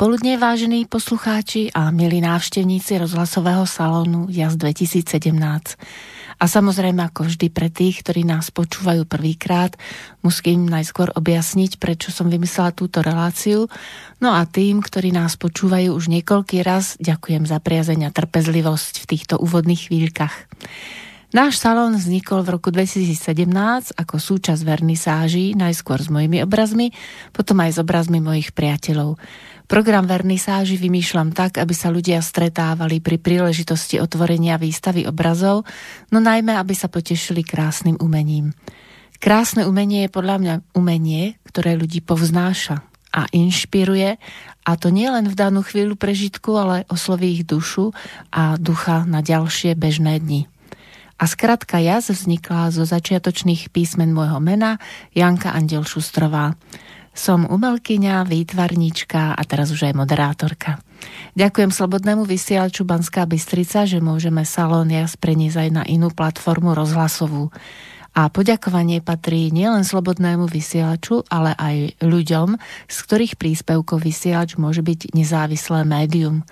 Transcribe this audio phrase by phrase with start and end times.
[0.00, 5.36] Popoludne, vážení poslucháči a milí návštevníci rozhlasového salónu JAS 2017.
[6.40, 9.76] A samozrejme, ako vždy pre tých, ktorí nás počúvajú prvýkrát,
[10.24, 13.68] musím najskôr objasniť, prečo som vymyslela túto reláciu.
[14.24, 19.08] No a tým, ktorí nás počúvajú už niekoľký raz, ďakujem za priazeň a trpezlivosť v
[19.12, 20.48] týchto úvodných chvíľkach.
[21.36, 23.20] Náš salón vznikol v roku 2017
[24.00, 26.88] ako súčasť vernisáží, najskôr s mojimi obrazmi,
[27.36, 29.20] potom aj s obrazmi mojich priateľov.
[29.70, 35.62] Program vernisáži vymýšľam tak, aby sa ľudia stretávali pri príležitosti otvorenia výstavy obrazov,
[36.10, 38.50] no najmä, aby sa potešili krásnym umením.
[39.22, 42.82] Krásne umenie je podľa mňa umenie, ktoré ľudí povznáša
[43.14, 44.18] a inšpiruje,
[44.66, 47.94] a to nie len v danú chvíľu prežitku, ale osloví ich dušu
[48.34, 50.50] a ducha na ďalšie bežné dni.
[51.14, 54.82] A skratka jaz vznikla zo začiatočných písmen môjho mena
[55.14, 56.58] Janka Andel Šustrová.
[57.20, 60.80] Som umelkyňa, výtvarníčka a teraz už aj moderátorka.
[61.36, 67.52] Ďakujem Slobodnému vysielaču Banská Bystrica, že môžeme Salón Jas preniesť aj na inú platformu rozhlasovú.
[68.16, 72.56] A poďakovanie patrí nielen slobodnému vysielaču, ale aj ľuďom,
[72.88, 76.48] z ktorých príspevkov vysielač môže byť nezávislé médium.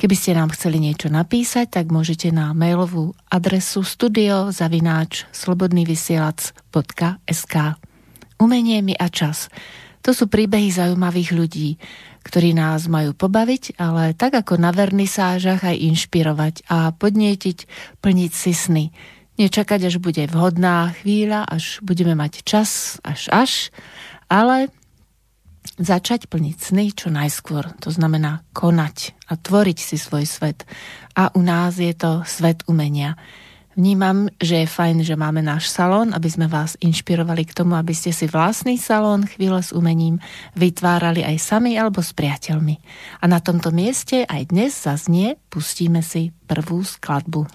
[0.00, 7.54] Keby ste nám chceli niečo napísať, tak môžete na mailovú adresu studiozavináč slobodnývysielac.sk
[8.40, 9.52] Umenie mi a čas.
[10.06, 11.70] To sú príbehy zaujímavých ľudí,
[12.22, 17.58] ktorí nás majú pobaviť, ale tak ako na vernisážach aj inšpirovať a podnietiť
[18.02, 18.84] plniť si sny
[19.38, 23.52] nečakať, až bude vhodná chvíľa, až budeme mať čas, až až,
[24.26, 24.68] ale
[25.78, 27.70] začať plniť sny čo najskôr.
[27.86, 30.66] To znamená konať a tvoriť si svoj svet.
[31.14, 33.14] A u nás je to svet umenia.
[33.78, 37.94] Vnímam, že je fajn, že máme náš salón, aby sme vás inšpirovali k tomu, aby
[37.94, 40.18] ste si vlastný salón chvíle s umením
[40.58, 42.74] vytvárali aj sami alebo s priateľmi.
[43.22, 47.46] A na tomto mieste aj dnes zaznie, pustíme si prvú skladbu.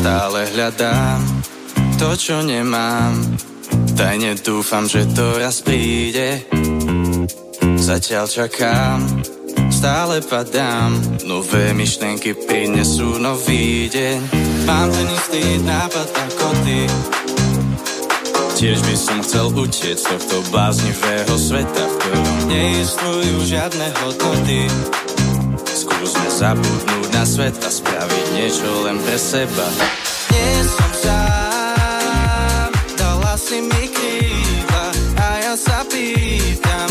[0.00, 1.20] Stále hľadám
[2.00, 3.36] to, čo nemám
[3.92, 6.40] Tajne dúfam, že to raz príde
[7.76, 9.04] Zatiaľ čakám,
[9.82, 10.94] stále padám.
[11.26, 14.18] Nové myšlenky prinesú nový deň.
[14.62, 16.86] Mám ten istý nápad ako ty.
[18.62, 24.70] Tiež by som chcel utieť z tohto bláznivého sveta, v ktorom neexistujú žiadne hodnoty.
[25.66, 29.66] Skúsme zabudnúť na svet a spraviť niečo len pre seba.
[30.30, 34.86] Nie som sám, dala si mi krídla
[35.18, 36.86] a ja sa pýtam,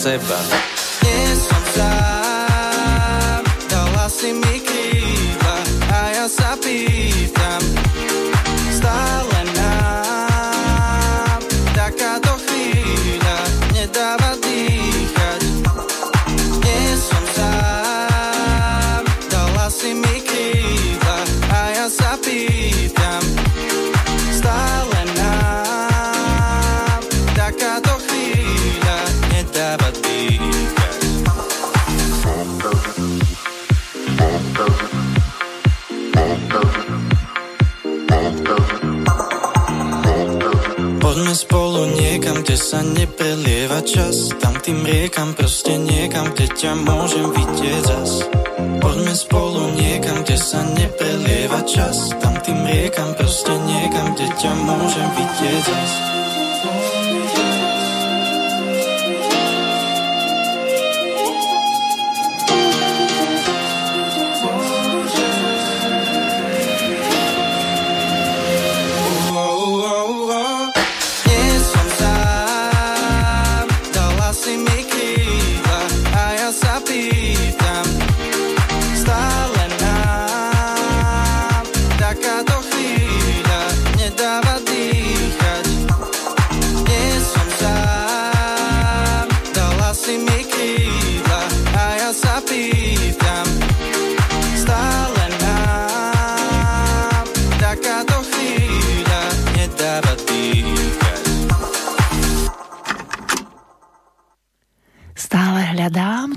[0.00, 0.59] seba.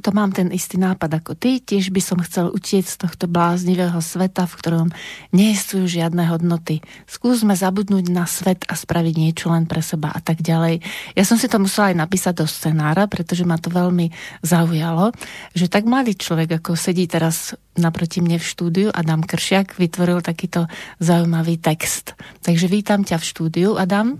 [0.03, 3.95] To mám ten istý nápad ako ty, tiež by som chcel utiec z tohto bláznivého
[4.03, 4.87] sveta, v ktorom
[5.31, 6.83] nie sú žiadne hodnoty.
[7.07, 10.83] Skúsme zabudnúť na svet a spraviť niečo len pre seba a tak ďalej.
[11.15, 14.11] Ja som si to musela aj napísať do scenára, pretože ma to veľmi
[14.43, 15.15] zaujalo,
[15.55, 20.67] že tak mladý človek, ako sedí teraz naproti mne v štúdiu, Adam Kršiak, vytvoril takýto
[20.99, 22.19] zaujímavý text.
[22.43, 24.19] Takže vítam ťa v štúdiu, Adam.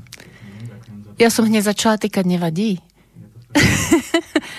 [1.20, 2.80] Ja som hneď začala týkať, nevadí.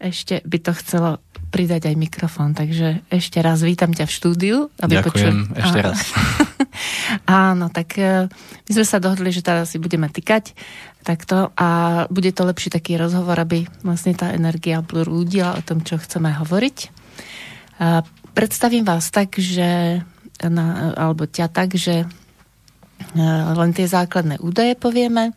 [0.00, 1.10] ešte by to chcelo
[1.50, 4.56] pridať aj mikrofón, takže ešte raz vítam ťa v štúdiu.
[4.78, 5.60] Aby Ďakujem, počul...
[5.60, 5.98] ešte raz.
[7.50, 8.30] Áno, tak e,
[8.66, 10.54] my sme sa dohodli, že teraz si budeme tykať
[11.02, 11.68] takto a
[12.06, 16.78] bude to lepší taký rozhovor, aby vlastne tá energia prúdila o tom, čo chceme hovoriť.
[17.82, 20.00] A predstavím vás tak, že
[20.40, 22.19] na, alebo ťa tak, že E,
[23.56, 25.34] len tie základné údaje povieme.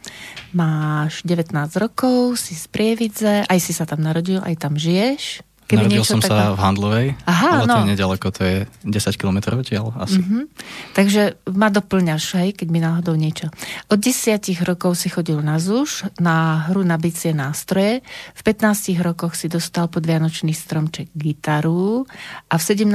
[0.53, 5.41] Máš 19 rokov, si z Prievidze, aj si sa tam narodil, aj tam žiješ.
[5.63, 6.51] Keby Narodil som taká...
[6.51, 7.73] sa v Handlovej, Aha, ale no.
[7.73, 10.19] to je nedaleko, to je 10 km odtiaľ asi.
[10.19, 10.43] Mm-hmm.
[10.91, 11.21] Takže
[11.55, 13.47] ma doplňaš, hej, keď mi náhodou niečo.
[13.87, 18.03] Od 10 rokov si chodil na ZUŠ, na hru na bicie nástroje.
[18.35, 22.03] V 15 rokoch si dostal pod Vianočný stromček gitaru
[22.51, 22.89] a v 17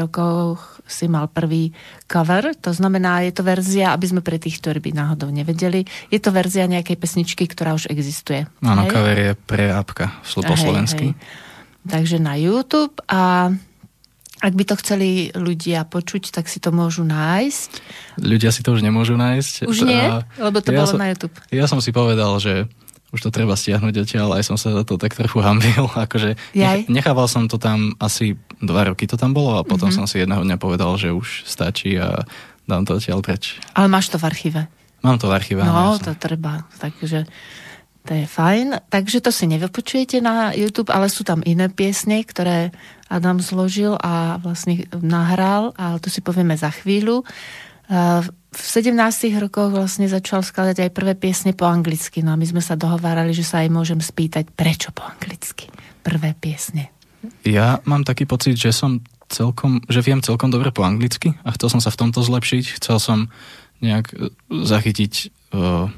[0.00, 1.72] rokoch si mal prvý
[2.08, 6.20] cover, to znamená, je to verzia, aby sme pre tých, ktorí by náhodou nevedeli, je
[6.20, 8.44] to verzia nejakej pesničky, ktorá už existuje.
[8.60, 11.16] Áno, cover je pre apka, po slovensky.
[11.16, 11.43] Hej.
[11.84, 13.52] Takže na YouTube a
[14.44, 17.70] ak by to chceli ľudia počuť, tak si to môžu nájsť.
[18.20, 19.64] Ľudia si to už nemôžu nájsť.
[19.64, 19.96] Už nie?
[19.96, 21.32] A lebo to ja bolo som, na YouTube.
[21.48, 22.68] Ja som si povedal, že
[23.14, 25.88] už to treba stiahnuť odtiaľ, aj som sa za to tak trochu hambil.
[26.08, 30.04] Akože nech, nechával som to tam asi dva roky to tam bolo a potom mm-hmm.
[30.04, 32.28] som si jedného dňa povedal, že už stačí a
[32.68, 33.56] dám to odtiaľ preč.
[33.72, 34.60] Ale máš to v archíve?
[35.04, 35.60] Mám to v archíve.
[35.64, 36.64] No, to treba.
[36.80, 37.28] Takže
[38.04, 38.84] to je fajn.
[38.92, 42.68] Takže to si nevypočujete na YouTube, ale sú tam iné piesne, ktoré
[43.08, 47.24] Adam zložil a vlastne nahral, ale to si povieme za chvíľu.
[48.54, 48.96] V 17
[49.40, 53.36] rokoch vlastne začal skladať aj prvé piesne po anglicky, no a my sme sa dohovárali,
[53.36, 55.68] že sa aj môžem spýtať, prečo po anglicky
[56.04, 56.92] prvé piesne.
[57.44, 59.00] Ja mám taký pocit, že som
[59.32, 63.00] celkom, že viem celkom dobre po anglicky a chcel som sa v tomto zlepšiť, chcel
[63.00, 63.18] som
[63.80, 65.12] nejak e, zachytiť
[65.56, 65.88] uh,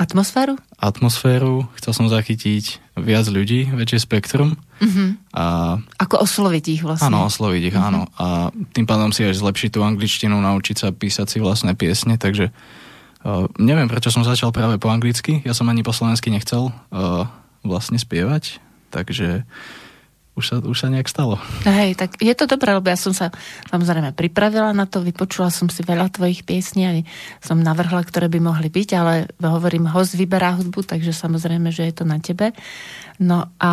[0.00, 0.56] Atmosféru?
[0.80, 4.56] Atmosféru, chcel som zachytiť viac ľudí, väčšie spektrum.
[4.80, 5.12] Uh-huh.
[5.36, 7.12] A, Ako osloviť ich vlastne.
[7.12, 7.88] Áno, osloviť ich, uh-huh.
[7.92, 8.08] áno.
[8.16, 12.48] A tým pádom si aj zlepšiť tú angličtinu, naučiť sa písať si vlastné piesne, takže
[12.48, 15.44] uh, neviem, prečo som začal práve po anglicky.
[15.44, 17.28] Ja som ani po slovensky nechcel uh,
[17.60, 18.56] vlastne spievať,
[18.88, 19.44] takže
[20.38, 21.36] už sa, už sa nejak stalo.
[21.66, 23.34] Hej, tak je to dobré, lebo ja som sa
[23.68, 26.92] samozrejme pripravila na to, vypočula som si veľa tvojich piesní a
[27.42, 31.94] som navrhla, ktoré by mohli byť, ale hovorím, host vyberá hudbu, takže samozrejme, že je
[31.94, 32.54] to na tebe.
[33.20, 33.72] No a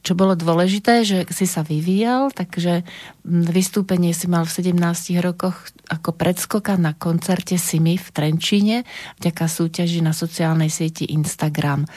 [0.00, 2.88] čo bolo dôležité, že si sa vyvíjal, takže
[3.28, 4.80] vystúpenie si mal v 17
[5.20, 8.88] rokoch ako predskoka na koncerte Simi v Trenčíne
[9.20, 11.84] vďaka súťaži na sociálnej sieti Instagram.
[11.84, 11.88] E,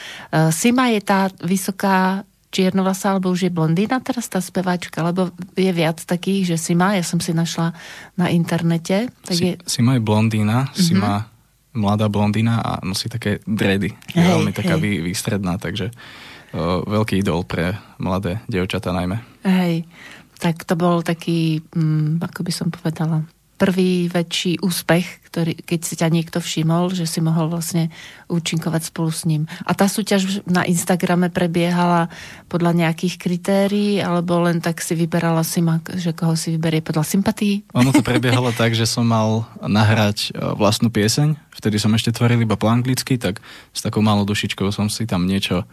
[0.52, 5.28] Sima je tá vysoká čiernovlasá, alebo už je blondína teraz tá speváčka, lebo
[5.60, 7.76] je viac takých, že si má, ja som si našla
[8.16, 9.12] na internete.
[9.28, 9.54] Tak si, je...
[9.68, 10.80] si má je blondína, mm-hmm.
[10.80, 11.28] si má
[11.76, 13.92] mladá blondína a nosí také dredy.
[14.16, 15.04] Je hej, veľmi taká hej.
[15.04, 15.92] výstredná, takže
[16.56, 19.20] o, veľký idol pre mladé dievčatá najmä.
[19.44, 19.84] Hej,
[20.40, 25.96] tak to bol taký, mm, ako by som povedala, prvý väčší úspech, ktorý, keď si
[25.96, 27.88] ťa niekto všimol, že si mohol vlastne
[28.28, 29.48] účinkovať spolu s ním.
[29.64, 32.12] A tá súťaž na Instagrame prebiehala
[32.52, 35.64] podľa nejakých kritérií, alebo len tak si vyberala si
[35.96, 37.64] že koho si vyberie podľa sympatí?
[37.76, 42.44] Ono to prebiehalo tak, že som mal nahrať e, vlastnú pieseň, vtedy som ešte tvoril
[42.44, 43.40] iba po anglicky, tak
[43.72, 45.64] s takou malou dušičkou som si tam niečo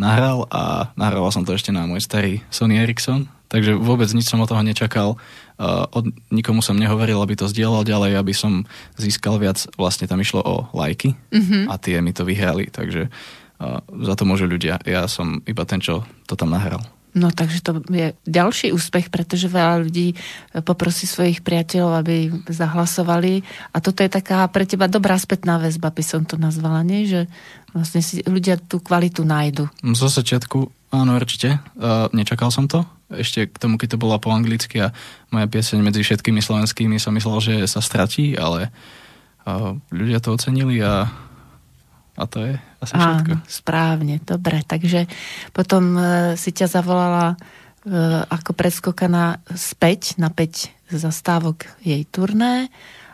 [0.00, 4.40] nahral a nahral som to ešte na môj starý Sony Ericsson, takže vôbec nič som
[4.40, 5.20] od toho nečakal
[5.62, 8.66] Uh, od, nikomu som nehovoril, aby to zdieľal ďalej, aby som
[8.98, 11.70] získal viac, vlastne tam išlo o lajky mm-hmm.
[11.70, 14.82] a tie mi to vyhrali, takže uh, za to môžu ľudia.
[14.82, 16.82] Ja som iba ten, čo to tam nahral.
[17.14, 20.16] No takže to je ďalší úspech, pretože veľa ľudí
[20.64, 26.02] poprosí svojich priateľov, aby zahlasovali a toto je taká pre teba dobrá spätná väzba, by
[26.02, 27.04] som to nazvala, nie?
[27.04, 27.28] Že
[27.70, 29.68] vlastne si ľudia tú kvalitu nájdu.
[29.94, 31.60] Zo začiatku áno, určite.
[31.76, 32.82] Uh, nečakal som to
[33.16, 34.94] ešte k tomu, keď to bola po anglicky a
[35.28, 38.72] moja pieseň medzi všetkými slovenskými som myslel, že sa stratí, ale
[39.48, 41.08] uh, ľudia to ocenili a,
[42.16, 43.34] a to je asi Áno, všetko.
[43.46, 44.64] správne, dobre.
[44.64, 45.06] Takže
[45.52, 46.04] potom uh,
[46.34, 52.68] si ťa zavolala uh, ako predskokaná späť na 5 zastávok jej turné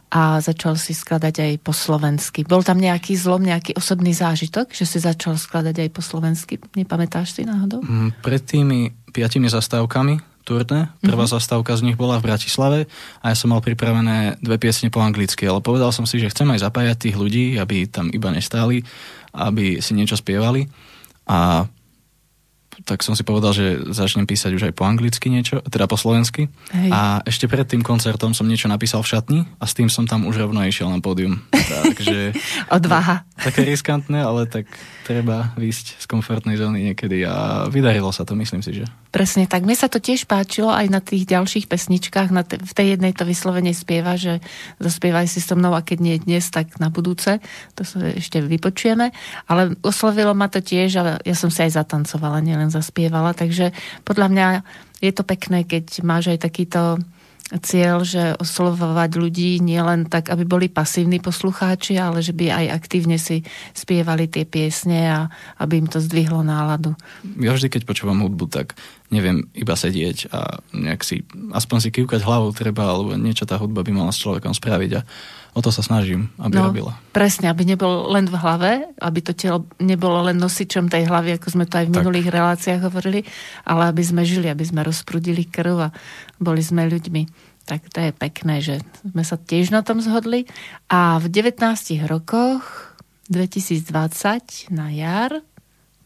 [0.08, 2.40] a začal si skladať aj po slovensky.
[2.48, 6.56] Bol tam nejaký zlom, nejaký osobný zážitok, že si začal skladať aj po slovensky?
[6.72, 7.84] Nepamätáš si náhodou?
[7.84, 11.36] Mm, pred tými piatimi zastávkami turné, prvá mm-hmm.
[11.36, 12.80] zastávka z nich bola v Bratislave
[13.20, 16.48] a ja som mal pripravené dve piesne po anglicky, ale povedal som si, že chcem
[16.48, 18.80] aj zapájať tých ľudí, aby tam iba nestáli,
[19.36, 20.64] aby si niečo spievali
[21.28, 21.68] a
[22.86, 26.46] tak som si povedal, že začnem písať už aj po anglicky niečo, teda po slovensky.
[26.70, 26.90] Hej.
[26.94, 30.28] A ešte pred tým koncertom som niečo napísal v šatni a s tým som tam
[30.30, 31.42] už rovno išiel na pódium.
[31.50, 32.36] Takže...
[32.76, 33.26] Odvaha.
[33.48, 34.70] Také riskantné, ale tak
[35.06, 38.84] treba výjsť z komfortnej zóny niekedy a vydarilo sa to, myslím si, že.
[39.08, 39.64] Presne tak.
[39.64, 42.28] Mne sa to tiež páčilo aj na tých ďalších pesničkách.
[42.28, 44.44] Na te, v tej jednej to vyslovene spieva, že
[44.82, 47.40] zaspievaj si so mnou a keď nie dnes, tak na budúce.
[47.78, 49.10] To sa ešte vypočujeme.
[49.48, 53.34] Ale oslovilo ma to tiež a ja som si aj zatancovala, nielen zaspievala.
[53.34, 53.72] Takže
[54.04, 54.46] podľa mňa
[54.98, 57.02] je to pekné, keď máš aj takýto
[57.48, 63.16] cieľ, že oslovovať ľudí nielen tak, aby boli pasívni poslucháči, ale že by aj aktívne
[63.16, 63.40] si
[63.72, 65.20] spievali tie piesne a
[65.56, 66.92] aby im to zdvihlo náladu.
[67.40, 68.76] Ja vždy, keď počúvam hudbu, tak
[69.08, 71.24] neviem iba sedieť a nejak si,
[71.56, 75.04] aspoň si kývkať hlavou treba, alebo niečo tá hudba by mala s človekom spraviť a
[75.58, 76.94] o to sa snažím, aby no, robila.
[77.10, 78.70] Presne, aby nebol len v hlave,
[79.02, 81.96] aby to telo nebolo len nosičom tej hlavy, ako sme to aj v tak.
[81.98, 83.26] minulých reláciách hovorili,
[83.66, 85.94] ale aby sme žili, aby sme rozprudili krv a
[86.38, 87.22] boli sme ľuďmi.
[87.66, 90.46] Tak to je pekné, že sme sa tiež na tom zhodli.
[90.88, 91.58] A v 19
[92.06, 92.94] rokoch
[93.28, 95.42] 2020 na jar,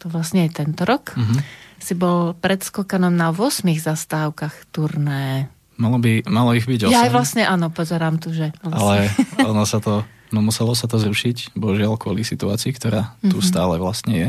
[0.01, 5.51] to vlastne je tento rok, mm-hmm si bol predskokanom na 8 zastávkach turné.
[5.81, 6.93] Malo, by, malo ich byť 8.
[6.93, 8.53] Ja aj vlastne áno, pozerám tu, že...
[8.61, 9.09] Vlastne.
[9.41, 13.49] Ale ono sa to, no muselo sa to zrušiť, božiaľ kvôli situácii, ktorá tu mm-hmm.
[13.49, 14.29] stále vlastne je.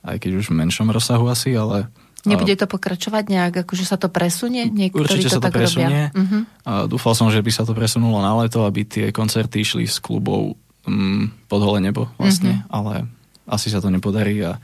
[0.00, 1.92] Aj keď už v menšom rozsahu asi, ale...
[2.24, 4.68] Nebude to pokračovať nejak, akože sa to presunie?
[4.68, 6.12] Niektorí Určite to sa to presunie.
[6.12, 6.44] Uh-huh.
[6.68, 9.96] A dúfal som, že by sa to presunulo na leto, aby tie koncerty išli s
[10.04, 10.52] klubov
[10.84, 12.76] um, pod hole nebo vlastne, uh-huh.
[12.76, 12.94] ale
[13.48, 14.60] asi sa to nepodarí a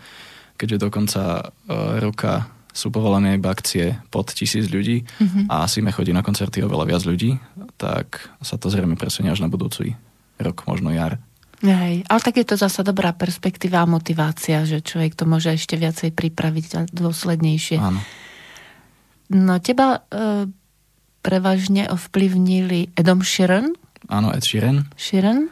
[0.61, 5.49] keďže do konca uh, roka sú povolené iba akcie pod tisíc ľudí mm-hmm.
[5.49, 7.40] a asi chodí na koncerty oveľa viac ľudí,
[7.80, 9.97] tak sa to zrejme presunie až na budúci
[10.37, 11.16] rok, možno jar.
[11.64, 15.80] Hej, ale tak je to zasa dobrá perspektíva a motivácia, že človek to môže ešte
[15.80, 17.80] viacej pripraviť a dôslednejšie.
[17.80, 18.04] Áno.
[19.33, 20.52] No teba e,
[21.25, 23.73] prevažne ovplyvnili Edom Sheeran.
[24.12, 24.85] Áno, Ed Sheeran.
[25.00, 25.49] Sheeran.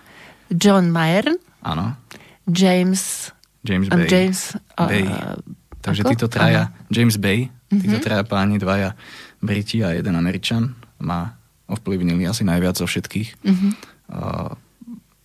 [0.52, 1.40] John Mayer.
[1.64, 1.96] Áno.
[2.44, 3.32] James
[3.64, 4.06] James Bay.
[4.06, 4.40] James,
[4.76, 5.08] Bay.
[5.08, 5.40] Uh,
[5.84, 6.10] Takže ako?
[6.16, 6.88] títo traja, Aha.
[6.88, 7.76] James Bay, uh-huh.
[7.76, 8.96] títo traja páni, dvaja
[9.44, 10.72] Briti a jeden Američan
[11.04, 11.36] ma
[11.68, 13.28] ovplyvnili asi najviac zo všetkých.
[13.44, 13.70] Uh-huh.
[14.08, 14.52] Uh,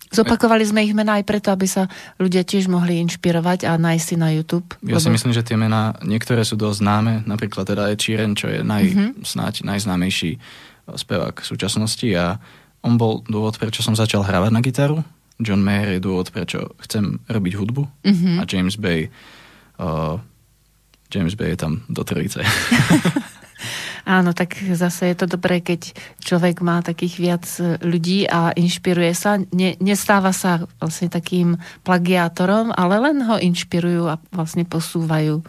[0.10, 1.86] Zopakovali sme ich mená aj preto, aby sa
[2.18, 4.74] ľudia tiež mohli inšpirovať a nájsť si na YouTube.
[4.84, 5.06] Ja lebo...
[5.06, 8.60] si myslím, že tie mená, niektoré sú dosť známe, napríklad teda Ed Sheeran, čo je
[8.66, 9.10] naj, uh-huh.
[9.24, 10.42] snáď najznámejší
[10.90, 12.42] spevák v súčasnosti a
[12.82, 14.98] on bol dôvod, prečo som začal hrávať na gitaru,
[15.40, 18.36] John Mayer je dôvod, prečo chcem robiť hudbu mm-hmm.
[18.40, 19.08] a James Bay
[19.80, 20.20] uh,
[21.10, 22.42] James Bay je tam do trojice.
[24.10, 27.46] Áno, tak zase je to dobré, keď človek má takých viac
[27.84, 29.38] ľudí a inšpiruje sa.
[29.54, 35.46] Ne, nestáva sa vlastne takým plagiátorom, ale len ho inšpirujú a vlastne posúvajú.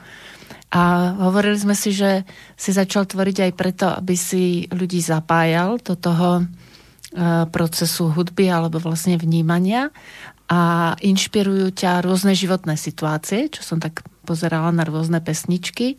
[0.76, 0.83] A
[1.25, 6.45] hovorili sme si, že si začal tvoriť aj preto, aby si ľudí zapájal do toho
[7.11, 9.90] E, procesu hudby alebo vlastne vnímania
[10.47, 15.99] a inšpirujú ťa rôzne životné situácie, čo som tak pozerala na rôzne pesničky.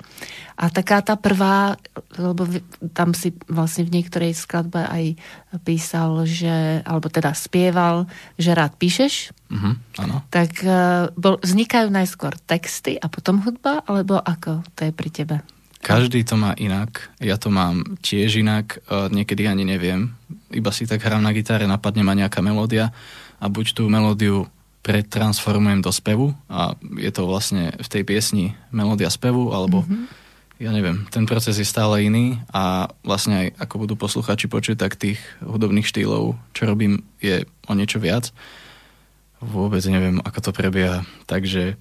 [0.55, 1.75] A taká tá prvá,
[2.15, 2.47] lebo
[2.95, 5.19] tam si vlastne v niektorej skladbe aj
[5.67, 8.07] písal, že, alebo teda spieval,
[8.39, 9.35] že rád píšeš.
[9.51, 10.23] Uh-huh, áno.
[10.31, 10.71] Tak e,
[11.19, 15.37] bol, vznikajú najskôr texty a potom hudba, alebo ako to je pri tebe?
[15.81, 17.09] Každý to má inak.
[17.17, 18.85] Ja to mám tiež inak.
[18.87, 20.13] Niekedy ani neviem.
[20.53, 22.93] Iba si tak hrám na gitare, napadne ma nejaká melódia
[23.41, 24.45] a buď tú melódiu
[24.81, 30.03] pretransformujem do spevu a je to vlastne v tej piesni melódia spevu, alebo mm-hmm.
[30.57, 34.97] ja neviem, ten proces je stále iný a vlastne aj ako budú posluchači počuť, tak
[34.97, 38.33] tých hudobných štýlov, čo robím, je o niečo viac.
[39.41, 41.77] Vôbec neviem, ako to prebieha, takže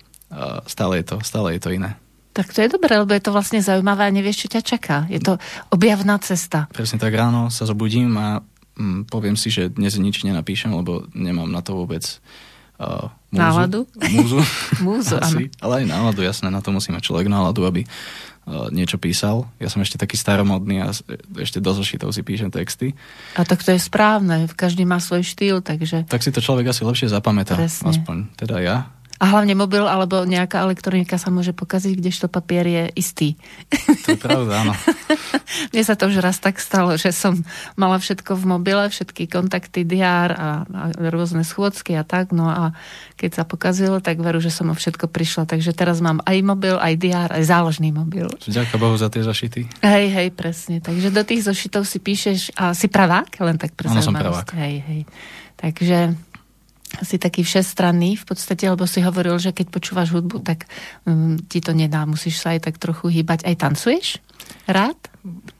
[0.69, 1.97] stále je to, stále je to iné.
[2.31, 4.97] Tak to je dobré, lebo je to vlastne zaujímavé a nevieš, čo ťa čaká.
[5.11, 5.43] Je to
[5.75, 6.71] objavná cesta.
[6.71, 8.39] Presne tak ráno sa zobudím a
[8.79, 12.07] mm, poviem si, že dnes nič nenapíšem, lebo nemám na to vôbec
[12.81, 13.37] uh, múzu.
[13.37, 13.81] Náladu?
[14.11, 14.41] Múzu.
[14.87, 18.97] múzu, Asi, Ale aj náladu, jasné, na to musí mať človek náladu, aby uh, niečo
[18.97, 19.45] písal.
[19.61, 20.89] Ja som ešte taký staromodný a
[21.37, 22.97] ešte do zošitov si píšem texty.
[23.37, 26.09] A tak to je správne, každý má svoj štýl, takže...
[26.09, 27.93] Tak si to človek asi lepšie zapamätá, Presne.
[27.93, 28.89] aspoň teda ja.
[29.21, 33.29] A hlavne mobil alebo nejaká elektronika sa môže pokaziť, kdežto papier je istý.
[34.09, 34.73] To je pravda, áno.
[35.77, 37.45] Mne sa to už raz tak stalo, že som
[37.77, 42.73] mala všetko v mobile, všetky kontakty, diár a, a rôzne schôdzky a tak, no a
[43.21, 45.45] keď sa pokazilo, tak veru, že som o všetko prišla.
[45.45, 48.25] Takže teraz mám aj mobil, aj diár, aj záložný mobil.
[48.41, 49.85] Ďakujem Bohu za tie zašity.
[49.85, 50.81] Hej, hej, presne.
[50.81, 53.37] Takže do tých zošitov si píšeš, a si pravák?
[53.37, 54.57] Len tak pre som pravák.
[54.57, 55.01] Hej, hej.
[55.61, 56.17] Takže
[57.03, 60.67] si taký všestranný v podstate, lebo si hovoril, že keď počúvaš hudbu, tak
[61.07, 63.47] um, ti to nedá, musíš sa aj tak trochu hýbať.
[63.47, 64.19] Aj tancuješ?
[64.67, 64.99] Rád?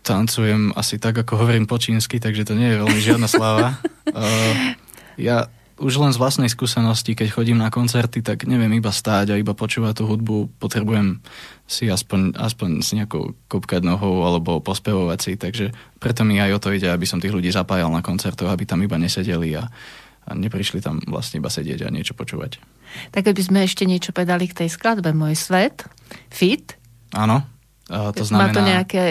[0.03, 3.79] Tancujem asi tak, ako hovorím po čínsky, takže to nie je veľmi žiadna sláva.
[4.11, 4.75] uh,
[5.31, 5.47] ja
[5.81, 9.57] už len z vlastnej skúsenosti, keď chodím na koncerty, tak neviem iba stáť a iba
[9.57, 11.25] počúvať tú hudbu, potrebujem
[11.65, 16.61] si aspoň, aspoň si nejako kopkať nohou alebo pospevovať si, takže preto mi aj o
[16.61, 19.73] to ide, aby som tých ľudí zapájal na koncertoch, aby tam iba nesedeli a,
[20.31, 22.63] a neprišli tam vlastne iba sedieť a niečo počúvať.
[23.11, 25.91] Tak by sme ešte niečo pedali k tej skladbe Môj svet,
[26.31, 26.79] Fit.
[27.11, 27.43] Áno,
[27.91, 28.47] Uh, to znamená...
[28.47, 29.05] Má to nejaké,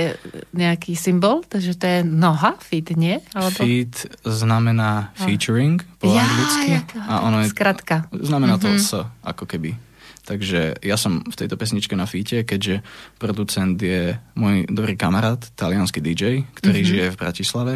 [0.55, 1.43] nejaký symbol?
[1.43, 3.19] Takže to je noha, fit, nie?
[3.35, 3.59] Alebo...
[3.59, 6.79] Fit znamená featuring po ja, anglicky.
[6.79, 8.07] Ja, a ono je, skratka.
[8.15, 8.79] Znamená to mm-hmm.
[8.79, 9.75] s, ako keby.
[10.23, 12.79] Takže ja som v tejto pesničke na fite, keďže
[13.19, 16.91] producent je môj dobrý kamarát, talianský DJ, ktorý mm-hmm.
[16.95, 17.73] žije v Bratislave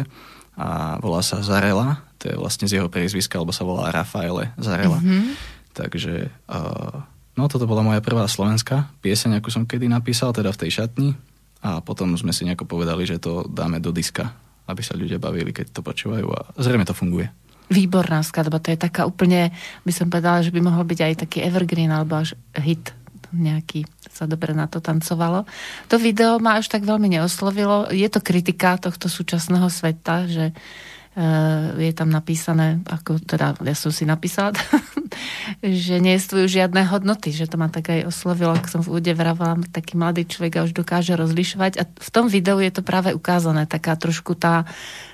[0.56, 4.96] a volá sa Zarela, to je vlastne z jeho priezviska, alebo sa volá Rafaele Zarela.
[4.96, 5.22] Mm-hmm.
[5.76, 10.60] Takže uh, No toto bola moja prvá slovenská pieseň, akú som kedy napísal, teda v
[10.66, 11.18] tej šatni.
[11.64, 14.30] A potom sme si nejako povedali, že to dáme do diska,
[14.70, 17.26] aby sa ľudia bavili, keď to počúvajú a zrejme to funguje.
[17.72, 19.50] Výborná skladba, to je taká úplne,
[19.82, 22.92] by som povedala, že by mohol byť aj taký evergreen alebo až hit
[23.34, 23.82] nejaký
[24.14, 25.42] sa dobre na to tancovalo.
[25.90, 27.90] To video ma až tak veľmi neoslovilo.
[27.90, 30.54] Je to kritika tohto súčasného sveta, že
[31.78, 34.50] je tam napísané, ako teda ja som si napísala,
[35.62, 39.14] že nie sú žiadne hodnoty, že to ma tak aj oslovilo, ak som v úde
[39.14, 41.72] vravala, taký mladý človek a už dokáže rozlišovať.
[41.78, 44.66] A v tom videu je to práve ukázané, taká trošku tá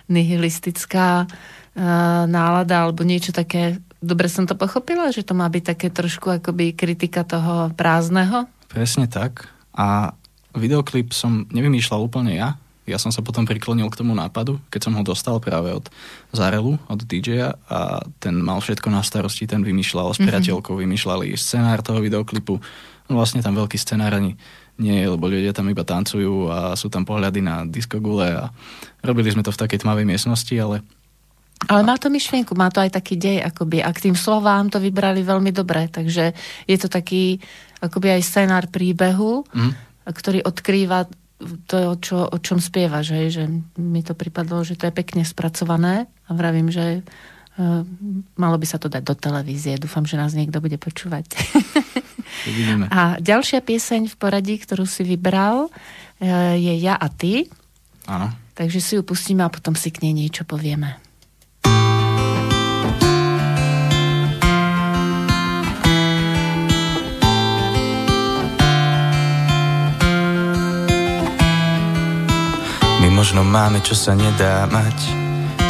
[0.08, 5.92] nihilistická uh, nálada alebo niečo také, dobre som to pochopila, že to má byť také
[5.92, 8.48] trošku akoby kritika toho prázdneho?
[8.72, 9.52] Presne tak.
[9.76, 10.16] A
[10.56, 12.56] videoklip som nevymýšľal úplne ja,
[12.90, 15.86] ja som sa potom priklonil k tomu nápadu, keď som ho dostal práve od
[16.34, 20.26] Zarelu, od DJ-a a ten mal všetko na starosti, ten vymýšľal s mhm.
[20.26, 22.58] priateľkou, vymýšľali scenár toho videoklipu.
[23.10, 24.34] No vlastne tam veľký scenár ani
[24.80, 28.48] nie je, lebo ľudia tam iba tancujú a sú tam pohľady na diskogule a
[29.04, 30.80] robili sme to v takej tmavej miestnosti, ale
[31.68, 34.80] ale má to myšlienku, má to aj taký dej, akoby, a k tým slovám to
[34.80, 36.32] vybrali veľmi dobre, takže
[36.64, 37.36] je to taký,
[37.84, 39.72] akoby aj scenár príbehu, mm.
[40.08, 41.04] ktorý odkrýva
[41.66, 43.48] to, čo, o čom spieva, že, že
[43.80, 47.82] mi to pripadlo, že to je pekne spracované a vravím, že uh,
[48.36, 49.80] malo by sa to dať do televízie.
[49.80, 51.24] Dúfam, že nás niekto bude počúvať.
[52.92, 57.48] a ďalšia pieseň v poradí, ktorú si vybral, uh, je Ja a ty.
[58.04, 58.28] Áno.
[58.52, 61.09] Takže si ju pustíme a potom si k nej niečo povieme.
[73.20, 74.96] Možno máme, čo sa nedá mať.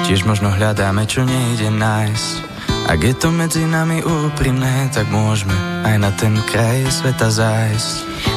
[0.07, 2.47] Tiež možno hľadáme, čo nejde nájsť.
[2.87, 5.51] Ak je to medzi nami úprimné Tak môžeme
[5.83, 7.95] aj na ten kraj sveta zájsť.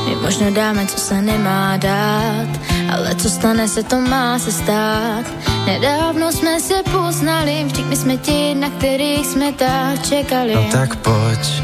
[0.10, 2.49] My možno dáme, co sa nemá dát
[2.89, 5.30] Ale co stane se, to má se stát.
[5.69, 10.58] Nedávno sme se poznali my sme ti, na ktorých sme tak čekali.
[10.58, 11.62] No tak poď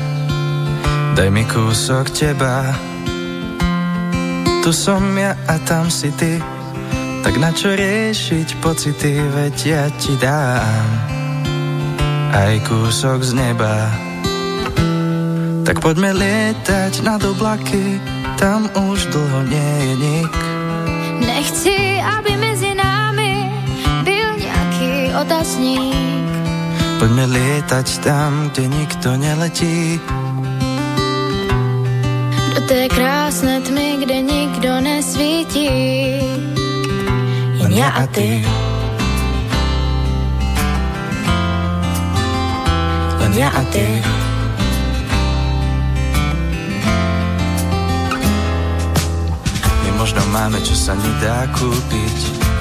[1.18, 2.78] Daj mi kúsok teba.
[4.62, 6.59] Tu som ja a tam si ty
[7.24, 10.88] tak na čo riešiť pocity, veď ja ti dám
[12.34, 13.90] aj kúsok z neba.
[15.66, 18.02] Tak poďme lietať nad oblaky,
[18.42, 20.34] tam už dlho nie je nik.
[21.20, 23.54] Nechci, aby medzi nami
[24.02, 26.30] byl nejaký otazník.
[27.00, 30.00] Poďme lietať tam, kde nikto neletí.
[32.56, 35.70] Do té krásne tmy, kde nikto nesvítí
[37.80, 38.44] ja a ty.
[43.24, 43.88] Len ja a ty.
[49.80, 52.18] My možno máme, čo sa nedá kúpiť.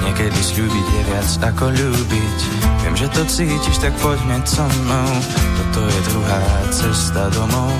[0.07, 2.39] Niekedy slúbiť je viac ako ľúbiť.
[2.87, 5.11] Viem, že to cítiš, tak poďme so mnou.
[5.59, 7.75] Toto je druhá cesta domov.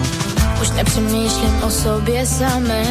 [0.61, 2.83] Už nepřemýšlím o sobě samé.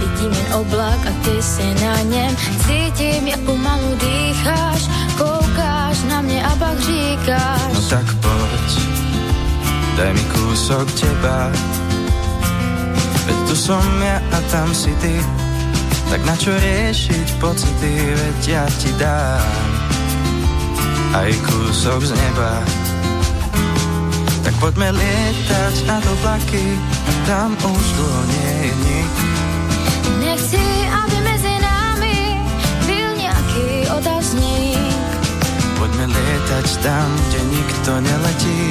[0.00, 2.36] Vidím jen oblak a ty si na něm.
[2.66, 4.88] Cítím, jak pomalu dýcháš.
[5.18, 8.68] Koukáš na mě a pak říkáš No tak poď
[9.96, 11.48] Daj mi kúsok teba.
[13.48, 15.16] Tu som ja a tam si ty.
[16.12, 19.70] Tak na čo riešiť pocity Veď ja ti dám
[21.16, 22.60] Aj kúsok z neba.
[24.44, 26.76] Tak poďme lietať na do oblaky
[27.26, 29.14] Tam už dlho nie je nik
[30.22, 32.38] Nechci, aby medzi nami
[32.86, 35.06] Byl nejaký otazník
[35.74, 38.62] Poďme lietať tam, kde nikto neletí.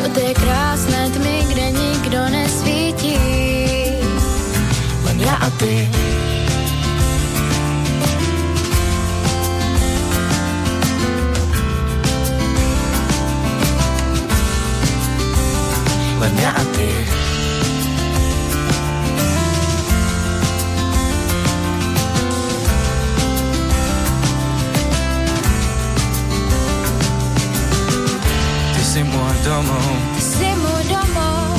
[0.00, 3.20] Do tej krásnej tmy, kde nikto nesvítí.
[5.04, 5.86] Len ja a ty
[16.20, 16.84] Len ja a ty.
[28.76, 29.88] Ty si môj domov.
[30.20, 31.56] Si môj domov.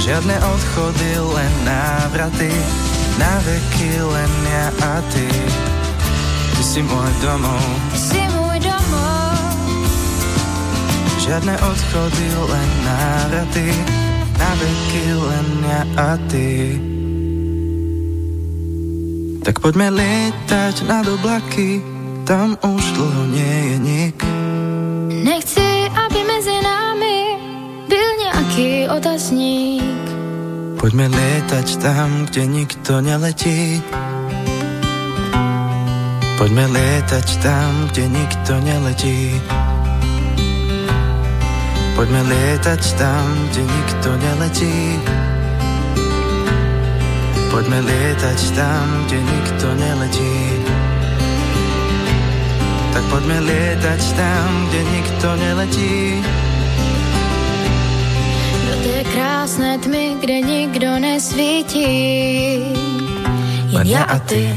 [0.00, 2.48] Žiadne odchody, len návraty.
[3.20, 5.28] Na veky len ja a ty.
[6.56, 7.60] Ty si môj domov.
[7.92, 8.29] Si
[11.30, 13.70] Žiadne odchody, len návraty.
[14.34, 16.74] Na veky len ja a ty.
[19.46, 21.86] Tak poďme lietať nad oblaky.
[22.26, 24.18] Tam už dlho nie je nik.
[25.22, 27.18] Nechci, aby medzi nami
[27.86, 30.02] Byl nejaký otazník.
[30.82, 33.78] Poďme lietať tam, kde nikto neletí.
[36.42, 39.38] Poďme lietať tam, kde nikto neletí
[41.98, 44.78] Poďme lietať tam, kde nikto neletí.
[47.50, 50.36] Poďme lietať tam, kde nikto neletí.
[52.94, 55.98] Tak poďme lietať tam, kde nikto neletí.
[58.70, 61.94] Do tej krásnej tmy, kde nikto nesvítí.
[63.70, 64.54] Jen ja a ty?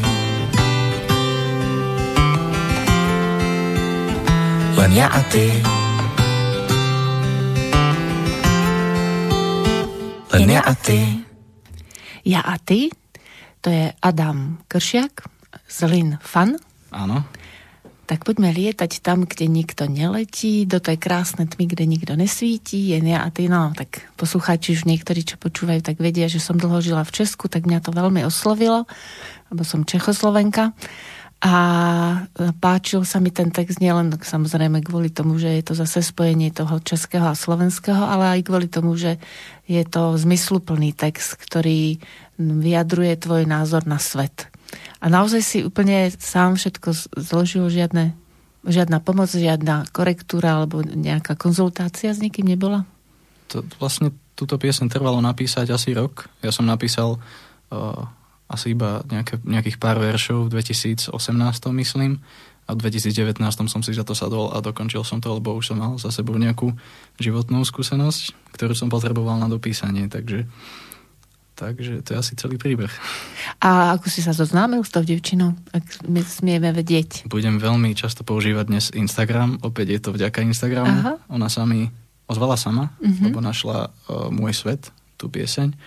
[4.78, 5.73] Len ja a ty
[10.34, 10.98] Len ja a ty
[12.26, 12.89] Ja a ty,
[13.62, 15.30] to je Adam Kršiak
[15.69, 16.58] z Lin Fan.
[16.89, 17.22] Áno.
[18.04, 23.00] Tak poďme lietať tam, kde nikto neletí, do tej krásnej tmy, kde nikto nesvíti, je
[23.00, 26.84] ja a ty, no, tak poslucháči už niektorí, čo počúvajú, tak vedia, že som dlho
[26.84, 28.84] žila v Česku, tak mňa to veľmi oslovilo,
[29.48, 30.76] lebo som Čechoslovenka.
[31.44, 31.56] A
[32.64, 36.80] páčil sa mi ten text nielen samozrejme kvôli tomu, že je to zase spojenie toho
[36.80, 39.20] českého a slovenského, ale aj kvôli tomu, že
[39.68, 42.00] je to zmysluplný text, ktorý
[42.40, 44.48] vyjadruje tvoj názor na svet.
[45.04, 48.16] A naozaj si úplne sám všetko zložil, žiadne,
[48.64, 52.88] žiadna pomoc, žiadna korektúra alebo nejaká konzultácia s nikým nebola?
[53.52, 56.32] To, vlastne túto piesen trvalo napísať asi rok.
[56.40, 58.08] Ja som napísal uh,
[58.54, 61.10] asi iba nejaké, nejakých pár veršov v 2018,
[61.82, 62.22] myslím.
[62.63, 65.78] A v 2019 som si za to sadol a dokončil som to, lebo už som
[65.82, 66.72] mal za sebou nejakú
[67.20, 70.08] životnú skúsenosť, ktorú som potreboval na dopísanie.
[70.08, 70.48] Takže
[71.54, 72.89] Takže to je asi celý príbeh.
[73.62, 77.30] A ako si sa zoznámil s tou devčinou, ak my smieme vedieť?
[77.30, 80.89] Budem veľmi často používať dnes Instagram, opäť je to vďaka Instagramu.
[80.89, 81.13] Aha.
[81.30, 81.94] Ona sa mi
[82.26, 83.30] ozvala sama, uh-huh.
[83.30, 84.89] lebo našla uh, Môj svet,
[85.22, 85.78] tú pieseň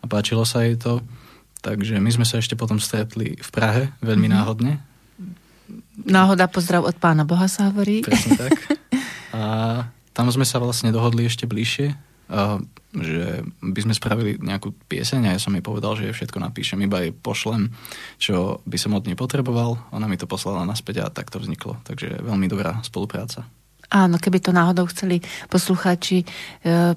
[0.00, 1.02] a páčilo sa jej to.
[1.66, 4.38] Takže my sme sa ešte potom stretli v Prahe, veľmi uh-huh.
[4.38, 4.78] náhodne.
[6.06, 8.06] Náhoda pozdrav od pána Boha sa hovorí.
[8.06, 8.54] Presne tak.
[9.34, 9.42] A
[10.14, 11.92] tam sme sa vlastne dohodli ešte bližšie,
[12.96, 16.80] že by sme spravili nejakú pieseň a ja som jej povedal, že je všetko napíšem,
[16.80, 17.68] iba jej pošlem,
[18.16, 19.76] čo by som od nej potreboval.
[19.92, 21.76] Ona mi to poslala naspäť a tak to vzniklo.
[21.84, 23.44] Takže veľmi dobrá spolupráca.
[23.86, 26.26] Áno, keby to náhodou chceli poslucháči e,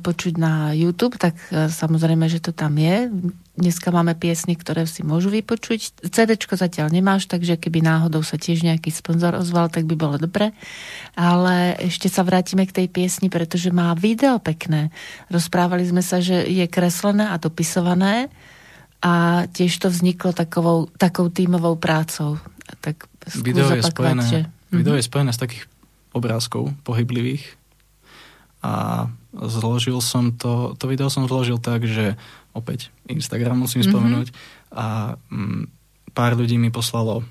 [0.02, 3.14] počuť na YouTube, tak e, samozrejme, že to tam je.
[3.60, 6.08] Dneska máme piesny, ktoré si môžu vypočuť.
[6.08, 10.56] CDčko zatiaľ nemáš, takže keby náhodou sa tiež nejaký sponzor ozval, tak by bolo dobre.
[11.19, 14.95] Ale ešte sa vrátime k tej piesni, pretože má video pekné.
[15.28, 18.32] Rozprávali sme sa, že je kreslené a dopisované
[19.04, 22.39] a tiež to vzniklo takovou, takou tímovou prácou.
[22.80, 23.12] Tak
[23.43, 24.39] video je, spojené, že...
[24.72, 25.63] video je spojené z takých
[26.15, 27.60] obrázkov pohyblivých
[28.60, 32.19] a zložil som to, to video som zložil tak, že
[32.60, 33.95] opäť Instagram musím mm-hmm.
[33.95, 34.28] spomenúť
[34.76, 35.63] a mm,
[36.13, 37.24] pár ľudí mi poslalo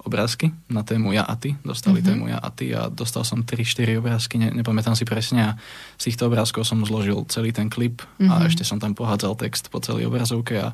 [0.00, 2.08] obrázky na tému Ja a ty, dostali mm-hmm.
[2.08, 5.50] tému Ja a ty a dostal som 3-4 obrázky, ne, nepamätám si presne a
[6.00, 8.28] z týchto obrázkov som zložil celý ten klip mm-hmm.
[8.32, 8.46] a mhm.
[8.48, 10.72] ešte som tam pohádzal text po celej obrazovke a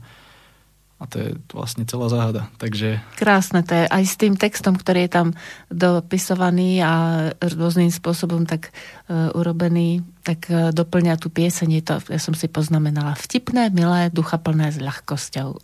[0.97, 2.49] A to je vlastne celá záhada.
[2.57, 3.05] Takže...
[3.21, 3.85] Krásne to je.
[3.85, 5.29] Aj s tým textom, ktorý je tam
[5.69, 6.93] dopisovaný a
[7.37, 8.73] rôznym spôsobom tak
[9.13, 11.69] uh, urobený, tak uh, doplňa tú pieseň.
[11.69, 15.61] Je to, ja som si poznamenala, vtipné, milé, duchaplné s ľahkosťou.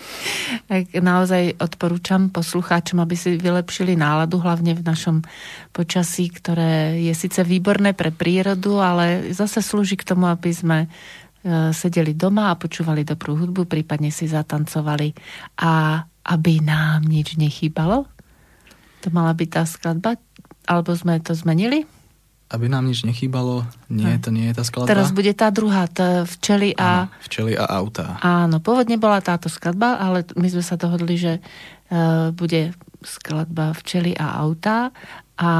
[0.70, 5.24] tak naozaj odporúčam poslucháčom, aby si vylepšili náladu, hlavne v našom
[5.72, 11.25] počasí, ktoré je síce výborné pre prírodu, ale zase slúži k tomu, aby sme E,
[11.70, 15.14] sedeli doma a počúvali dobrú hudbu, prípadne si zatancovali
[15.62, 18.10] a aby nám nič nechýbalo?
[19.06, 20.18] To mala byť tá skladba?
[20.66, 21.86] Alebo sme to zmenili?
[22.50, 24.90] Aby nám nič nechýbalo, nie, to nie je tá skladba.
[24.90, 27.10] Teraz bude tá druhá, tá včely a...
[27.10, 28.18] Áno, včely a auta.
[28.22, 34.14] Áno, pôvodne bola táto skladba, ale my sme sa dohodli, že uh, bude skladba včely
[34.18, 34.90] a auta
[35.38, 35.50] a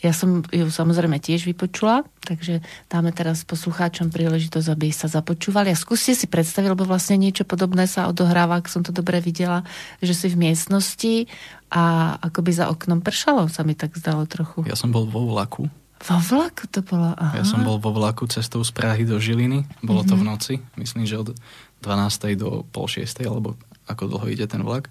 [0.00, 5.68] ja som ju samozrejme tiež vypočula, takže dáme teraz poslucháčom príležitosť, aby sa započúvali.
[5.68, 9.62] A skúste si predstaviť, lebo vlastne niečo podobné sa odohráva, ak som to dobre videla,
[10.00, 11.28] že si v miestnosti
[11.68, 14.64] a akoby za oknom pršalo, sa mi tak zdalo trochu.
[14.64, 15.68] Ja som bol vo vlaku.
[16.00, 17.12] Vo vlaku to bolo?
[17.12, 17.36] Aha.
[17.36, 19.68] Ja som bol vo vlaku cestou z Prahy do Žiliny.
[19.84, 20.08] Bolo mm-hmm.
[20.08, 20.28] to v mhm.
[20.32, 20.54] noci.
[20.80, 21.36] Myslím, že od
[21.84, 22.40] 12.
[22.40, 23.04] do pol 6.
[23.28, 24.88] alebo ako dlho ide ten vlak.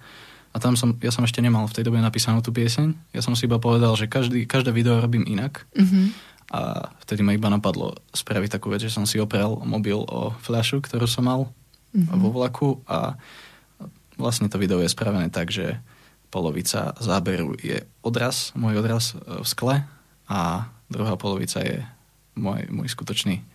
[0.49, 3.13] A tam som, ja som ešte nemal v tej dobe napísanú tú pieseň.
[3.13, 5.69] Ja som si iba povedal, že každý, každé video robím inak.
[5.77, 6.05] Mm-hmm.
[6.49, 10.81] A vtedy ma iba napadlo spraviť takú vec, že som si oprel mobil o fľašu,
[10.81, 11.41] ktorú som mal
[11.93, 12.17] mm-hmm.
[12.17, 13.13] vo vlaku a
[14.17, 15.77] vlastne to video je spravené tak, že
[16.33, 19.75] polovica záberu je odraz, môj odraz e, v skle
[20.29, 20.39] a
[20.89, 21.85] druhá polovica je
[22.37, 23.45] môj, môj skutočný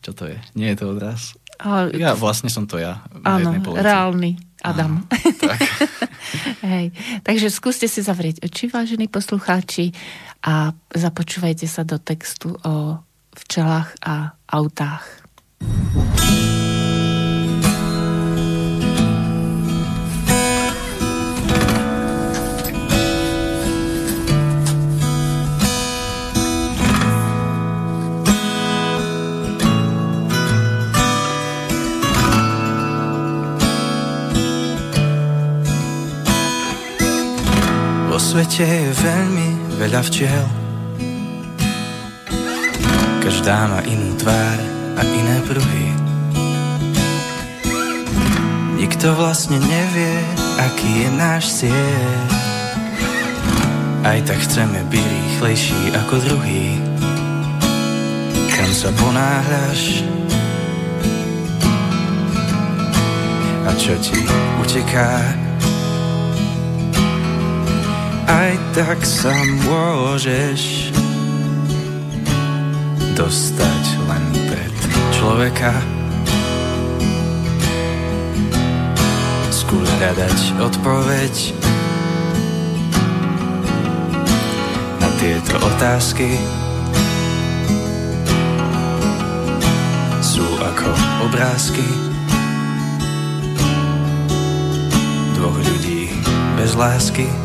[0.00, 0.38] čo to je?
[0.58, 1.36] Nie je to odraz?
[1.60, 3.04] A, ja vlastne som to ja.
[3.22, 4.34] Áno, reálny.
[4.64, 5.04] Adam.
[5.44, 5.60] tak.
[6.72, 6.96] Hej.
[7.20, 9.92] Takže skúste si zavrieť oči, vážení poslucháči,
[10.44, 13.00] a započúvajte sa do textu o
[13.32, 15.24] včelách a autách.
[38.62, 39.48] Je veľmi
[39.82, 40.46] veľa včiel
[43.24, 44.58] Každá má inú tvár
[44.94, 45.88] a iné pruhy.
[48.76, 50.20] Nikto vlastne nevie,
[50.60, 52.20] aký je náš cieľ
[54.04, 56.78] Aj tak chceme byť rýchlejší ako druhý.
[58.52, 60.04] Kam sa ponáhľaš?
[63.64, 64.20] A čo ti
[64.60, 65.43] uteká
[68.28, 69.32] aj tak sa
[69.68, 70.90] môžeš
[73.14, 74.74] dostať len pred
[75.14, 75.72] človeka.
[79.52, 81.34] Skús hľadať odpoveď
[84.98, 86.36] na tieto otázky.
[90.24, 90.90] Sú ako
[91.30, 91.86] obrázky
[95.38, 96.10] dvoch ľudí
[96.58, 97.43] bez lásky.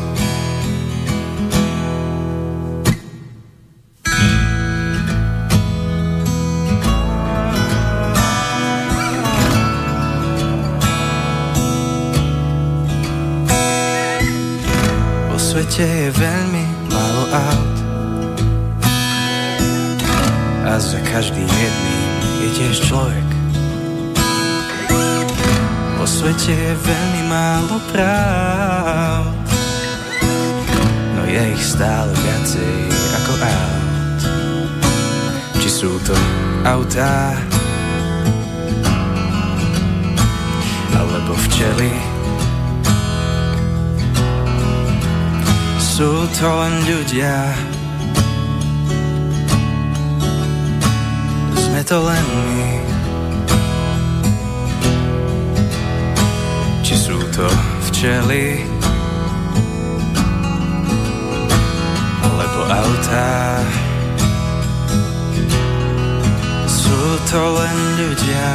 [15.80, 17.76] Svete je veľmi málo aut.
[20.68, 23.28] A za každým jedným je tiež človek.
[25.96, 29.24] Po svete je veľmi málo práv.
[31.16, 32.76] No je ich stále viacej
[33.16, 34.20] ako aut.
[35.64, 36.12] Či sú to
[36.68, 37.40] autá?
[40.92, 42.09] Alebo včely
[46.00, 47.36] sú to len ľudia.
[51.60, 52.24] Sme to len
[52.56, 52.72] my.
[56.80, 57.44] Či sú to
[57.84, 58.64] včely?
[62.24, 63.60] Alebo autá
[66.64, 68.48] Sú to len ľudia.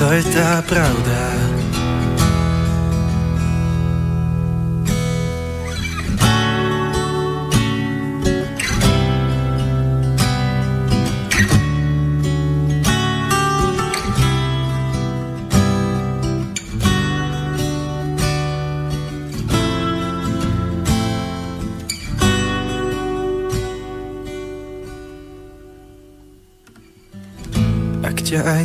[0.00, 1.45] To je tá pravda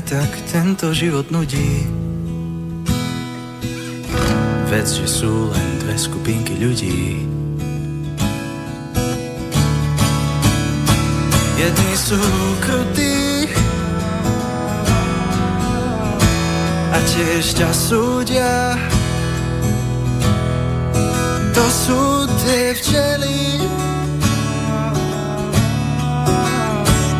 [0.05, 1.85] tak tento život nudí.
[4.71, 7.27] Vec, že sú len dve skupinky ľudí.
[11.59, 12.21] Jedni sú
[12.63, 13.51] krutí
[16.89, 18.79] a tiež ťa súdia.
[21.51, 22.01] To sú
[22.47, 23.67] tie včely,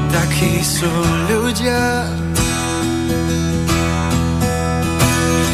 [0.09, 0.89] takí sú
[1.29, 2.20] ľudia.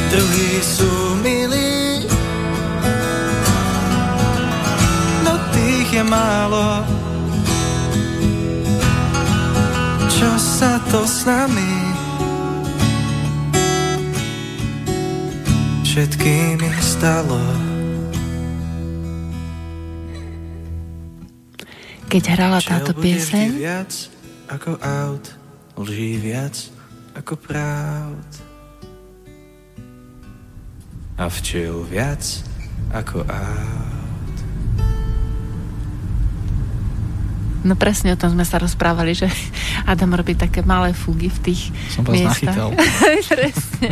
[0.08, 2.08] Druhí sú milí,
[5.28, 6.98] no tých je málo.
[10.17, 11.74] čo sa to s nami
[15.86, 17.38] všetkými stalo.
[22.10, 23.93] Keď hrala táto pieseň, viac
[24.50, 25.26] ako aut,
[25.78, 26.58] lží viac
[27.13, 28.46] ako pravd.
[31.17, 32.21] A včiel viac
[32.93, 34.38] ako aut.
[37.65, 39.27] No presne o tom sme sa rozprávali, že
[39.91, 42.53] Adam robí také malé fugy v tých Som vás miestach.
[42.53, 42.69] nachytal.
[43.34, 43.89] presne.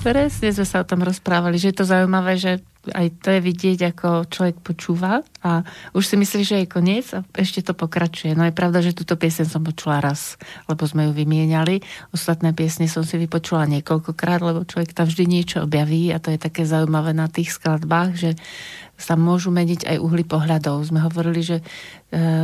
[0.00, 2.58] presne sme sa o tom rozprávali, že je to zaujímavé, že
[2.92, 7.22] aj to je vidieť, ako človek počúva a už si myslí, že je koniec a
[7.34, 8.34] ešte to pokračuje.
[8.38, 10.38] No je pravda, že túto piesen som počula raz,
[10.70, 11.82] lebo sme ju vymieniali.
[12.14, 16.38] Ostatné piesne som si vypočula niekoľkokrát, lebo človek tam vždy niečo objaví a to je
[16.38, 18.30] také zaujímavé na tých skladbách, že
[18.96, 20.88] sa môžu meniť aj uhly pohľadov.
[20.88, 21.64] Sme hovorili, že e,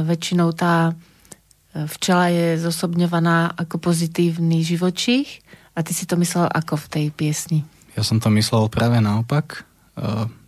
[0.05, 5.40] väčšinou tá e, včela je zosobňovaná ako pozitívny živočích
[5.72, 7.61] a ty si to myslel ako v tej piesni?
[7.96, 9.64] Ja som to myslel práve naopak,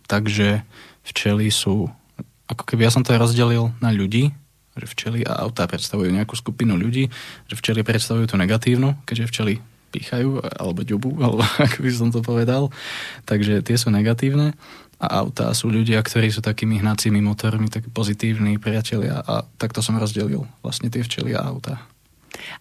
[0.05, 0.61] takže
[1.05, 1.89] včely sú,
[2.49, 4.33] ako keby ja som to rozdelil na ľudí,
[4.75, 7.07] že včely a autá predstavujú nejakú skupinu ľudí,
[7.47, 9.53] že včely predstavujú tú negatívnu, keďže včely
[9.95, 12.67] pýchajú, alebo ďubu, alebo ako by som to povedal.
[13.23, 14.51] Takže tie sú negatívne
[14.99, 19.99] a autá sú ľudia, ktorí sú takými hnacími motormi, takí pozitívni priatelia a takto som
[19.99, 21.83] rozdelil vlastne tie včely a autá.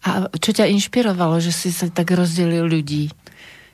[0.07, 3.11] A čo ťa inšpirovalo, že si sa tak rozdelil ľudí?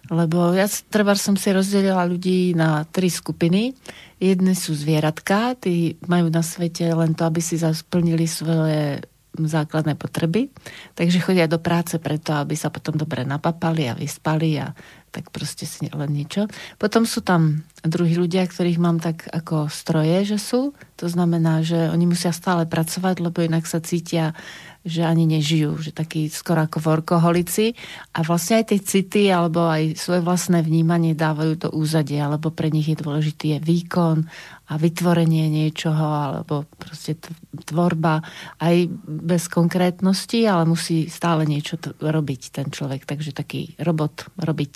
[0.08, 3.76] Lebo ja treba som si rozdelila ľudí na tri skupiny.
[4.16, 9.04] Jedni sú zvieratka, tí majú na svete len to, aby si zasplnili svoje
[9.36, 10.50] základné potreby.
[10.98, 14.74] Takže chodia do práce preto, aby sa potom dobre napapali a vyspali a
[15.10, 16.46] tak proste si len niečo.
[16.78, 20.70] Potom sú tam druhí ľudia, ktorých mám tak ako stroje, že sú.
[21.02, 24.38] To znamená, že oni musia stále pracovať, lebo inak sa cítia
[24.80, 27.76] že ani nežijú, že takí skoro ako workoholici
[28.16, 32.72] a vlastne aj tie city alebo aj svoje vlastné vnímanie dávajú do úzadia, alebo pre
[32.72, 34.24] nich je dôležitý je výkon
[34.70, 37.20] a vytvorenie niečoho alebo proste
[37.68, 38.24] tvorba
[38.56, 44.72] aj bez konkrétnosti, ale musí stále niečo t- robiť ten človek, takže taký robot robiť.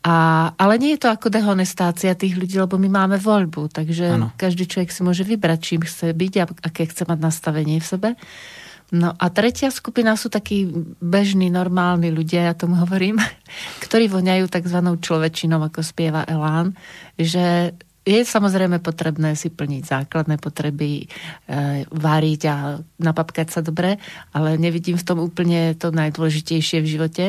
[0.00, 4.32] A, ale nie je to ako dehonestácia tých ľudí, lebo my máme voľbu, takže ano.
[4.34, 8.08] každý človek si môže vybrať, čím chce byť a aké chce mať nastavenie v sebe.
[8.90, 10.66] No a tretia skupina sú takí
[10.98, 13.22] bežní, normálni ľudia, ja tomu hovorím,
[13.86, 14.78] ktorí voňajú tzv.
[14.98, 16.74] človečinou, ako spieva Elán,
[17.14, 21.06] že je samozrejme potrebné si plniť základné potreby, e,
[21.84, 22.56] váriť a
[22.96, 24.00] napapkať sa dobre,
[24.32, 27.24] ale nevidím v tom úplne to najdôležitejšie v živote.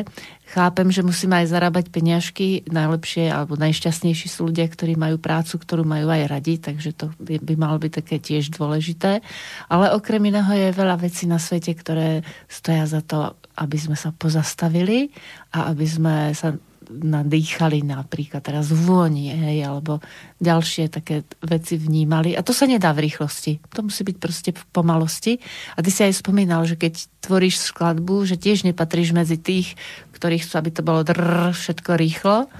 [0.51, 5.83] Chápem, že musíme aj zarábať peňažky, najlepšie alebo najšťastnejší sú ľudia, ktorí majú prácu, ktorú
[5.83, 9.19] majú aj radi, takže to by, by malo byť také tiež dôležité.
[9.67, 14.15] Ale okrem iného je veľa vecí na svete, ktoré stoja za to, aby sme sa
[14.15, 15.11] pozastavili
[15.51, 16.55] a aby sme sa
[16.91, 20.03] nadýchali napríklad teraz vôni, hej, alebo
[20.43, 22.35] ďalšie také veci vnímali.
[22.35, 23.63] A to sa nedá v rýchlosti.
[23.71, 25.39] To musí byť proste v pomalosti.
[25.75, 29.79] A ty si aj spomínal, že keď tvoríš skladbu, že tiež nepatríš medzi tých,
[30.19, 32.51] ktorí chcú, aby to bolo drr, všetko rýchlo,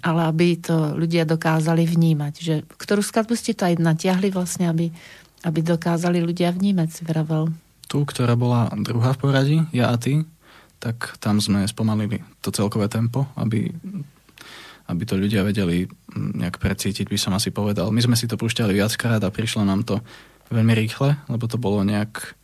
[0.00, 2.34] ale aby to ľudia dokázali vnímať.
[2.40, 4.88] Že, ktorú skladbu ste to aj natiahli vlastne, aby,
[5.44, 7.52] aby dokázali ľudia vnímať, si vravel.
[7.90, 10.22] Tu, ktorá bola druhá v poradí, ja a ty,
[10.80, 13.68] tak tam sme spomalili to celkové tempo, aby,
[14.88, 17.92] aby to ľudia vedeli mm, nejak precítiť, by som asi povedal.
[17.92, 20.00] My sme si to púšťali viackrát a prišlo nám to
[20.48, 22.34] veľmi rýchle, lebo to bolo nejak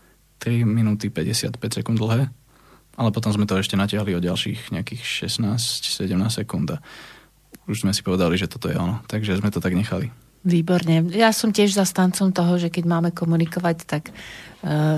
[0.44, 2.28] 3 minúty 55 sekúnd dlhé,
[3.00, 6.12] ale potom sme to ešte natiahli o ďalších nejakých 16-17
[6.44, 6.78] sekúnd a
[7.66, 9.02] už sme si povedali, že toto je ono.
[9.10, 10.12] Takže sme to tak nechali.
[10.46, 11.10] Výborne.
[11.10, 14.14] Ja som tiež zastancom toho, že keď máme komunikovať, tak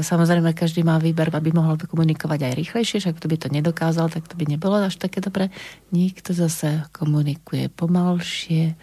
[0.02, 4.28] samozrejme každý má výber, aby mohol komunikovať aj rýchlejšie, však to by to nedokázal, tak
[4.30, 5.50] to by nebolo až také dobre.
[5.90, 8.78] Niekto zase komunikuje pomalšie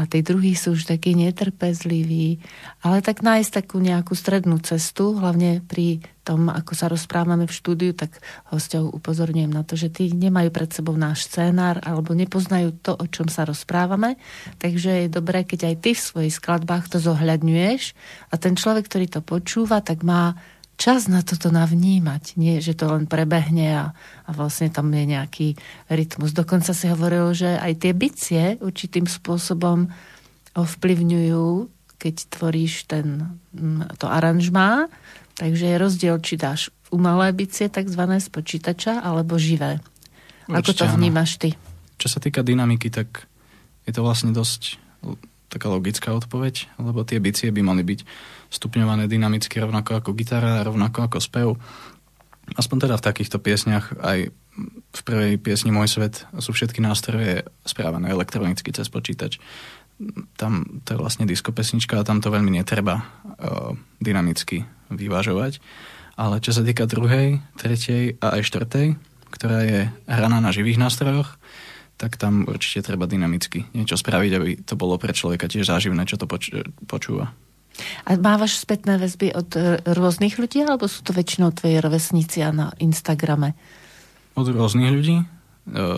[0.00, 2.40] a tí druhí sú už takí netrpezliví.
[2.80, 7.92] Ale tak nájsť takú nejakú strednú cestu, hlavne pri tom, ako sa rozprávame v štúdiu,
[7.92, 8.16] tak
[8.48, 13.04] hostov upozorňujem na to, že tí nemajú pred sebou náš scénár alebo nepoznajú to, o
[13.12, 14.16] čom sa rozprávame.
[14.56, 17.92] Takže je dobré, keď aj ty v svojich skladbách to zohľadňuješ
[18.32, 20.32] a ten človek, ktorý to počúva, tak má
[20.80, 22.40] čas na toto navnímať.
[22.40, 23.84] Nie, že to len prebehne a,
[24.24, 25.48] a vlastne tam je nejaký
[25.92, 26.32] rytmus.
[26.32, 29.92] Dokonca si hovoril, že aj tie bicie určitým spôsobom
[30.56, 31.68] ovplyvňujú,
[32.00, 33.36] keď tvoríš ten,
[34.00, 34.88] to aranžmá.
[35.36, 39.84] Takže je rozdiel, či dáš umelé bicie, takzvané z počítača, alebo živé.
[40.48, 41.54] Určite, Ako to vnímaš ty?
[42.00, 43.28] Čo sa týka dynamiky, tak
[43.84, 44.80] je to vlastne dosť
[45.50, 48.00] taká logická odpoveď, lebo tie bicie by mali byť
[48.50, 51.48] stupňované dynamicky rovnako ako gitara, rovnako ako spev.
[52.58, 54.34] Aspoň teda v takýchto piesniach aj
[54.90, 59.38] v prvej piesni Môj svet sú všetky nástroje správané elektronicky cez počítač.
[60.34, 63.72] Tam to je vlastne disco pesnička a tam to veľmi netreba uh,
[64.02, 65.62] dynamicky vyvážovať.
[66.18, 68.86] Ale čo sa týka druhej, tretej a aj štvrtej,
[69.30, 69.80] ktorá je
[70.10, 71.38] hraná na živých nástrojoch,
[72.00, 76.16] tak tam určite treba dynamicky niečo spraviť, aby to bolo pre človeka tiež záživné, čo
[76.16, 76.52] to poč-
[76.88, 77.36] počúva.
[78.06, 82.72] A mávaš spätné väzby od e, rôznych ľudí, alebo sú to väčšinou tvoje rovesníci na
[82.80, 83.54] Instagrame?
[84.36, 85.16] Od rôznych ľudí.
[85.20, 85.24] E,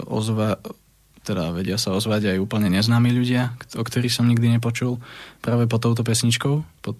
[0.08, 0.58] ozva,
[1.22, 4.98] teda vedia sa ozvať aj úplne neznámi ľudia, o ktorých som nikdy nepočul.
[5.38, 6.98] Práve pod touto pesničkou, pod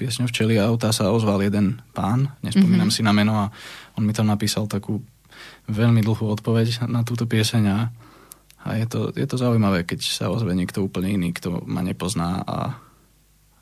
[0.00, 3.04] piesňou Včeli auta sa ozval jeden pán, nespomínam mm-hmm.
[3.04, 3.52] si na meno a
[4.00, 5.04] on mi tam napísal takú
[5.68, 7.78] veľmi dlhú odpoveď na túto pieseň a,
[8.64, 12.40] a je, to, je to zaujímavé, keď sa ozve niekto úplne iný, kto ma nepozná
[12.48, 12.80] a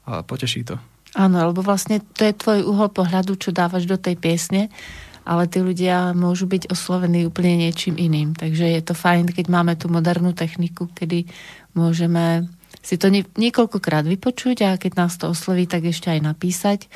[0.09, 0.81] a poteší to.
[1.17, 4.73] Áno, lebo vlastne to je tvoj uhol pohľadu, čo dávaš do tej piesne,
[5.29, 8.33] ale tí ľudia môžu byť oslovení úplne niečím iným.
[8.33, 11.29] Takže je to fajn, keď máme tú modernú techniku, kedy
[11.77, 12.49] môžeme
[12.81, 16.89] si to niekoľkokrát vypočuť a keď nás to osloví, tak ešte aj napísať.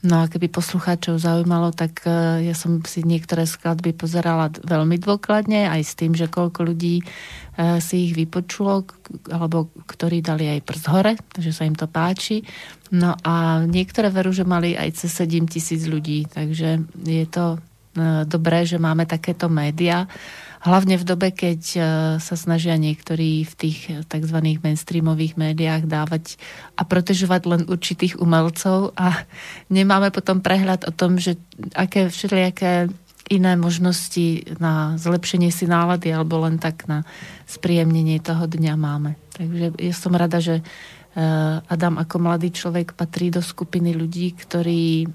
[0.00, 5.68] No a keby poslucháčov zaujímalo, tak e, ja som si niektoré skladby pozerala veľmi dôkladne,
[5.68, 7.04] aj s tým, že koľko ľudí e,
[7.84, 8.88] si ich vypočulo,
[9.28, 12.40] alebo ktorí dali aj prst hore, takže sa im to páči.
[12.96, 17.60] No a niektoré veru, že mali aj cez 7 tisíc ľudí, takže je to
[17.92, 20.08] e, dobré, že máme takéto média
[20.60, 21.80] Hlavne v dobe, keď e,
[22.20, 24.38] sa snažia niektorí v tých tzv.
[24.60, 26.36] mainstreamových médiách dávať
[26.76, 29.24] a protežovať len určitých umelcov a
[29.72, 31.40] nemáme potom prehľad o tom, že
[31.72, 32.92] aké všelijaké
[33.30, 37.06] iné možnosti na zlepšenie si nálady alebo len tak na
[37.46, 39.14] spríjemnenie toho dňa máme.
[39.32, 40.62] Takže ja som rada, že e,
[41.64, 45.08] Adam ako mladý človek patrí do skupiny ľudí, ktorí e,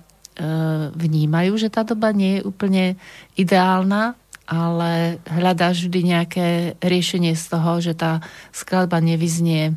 [0.89, 2.97] vnímajú, že tá doba nie je úplne
[3.37, 6.47] ideálna ale hľadáš vždy nejaké
[6.81, 8.21] riešenie z toho, že tá
[8.53, 9.73] skladba nevyznie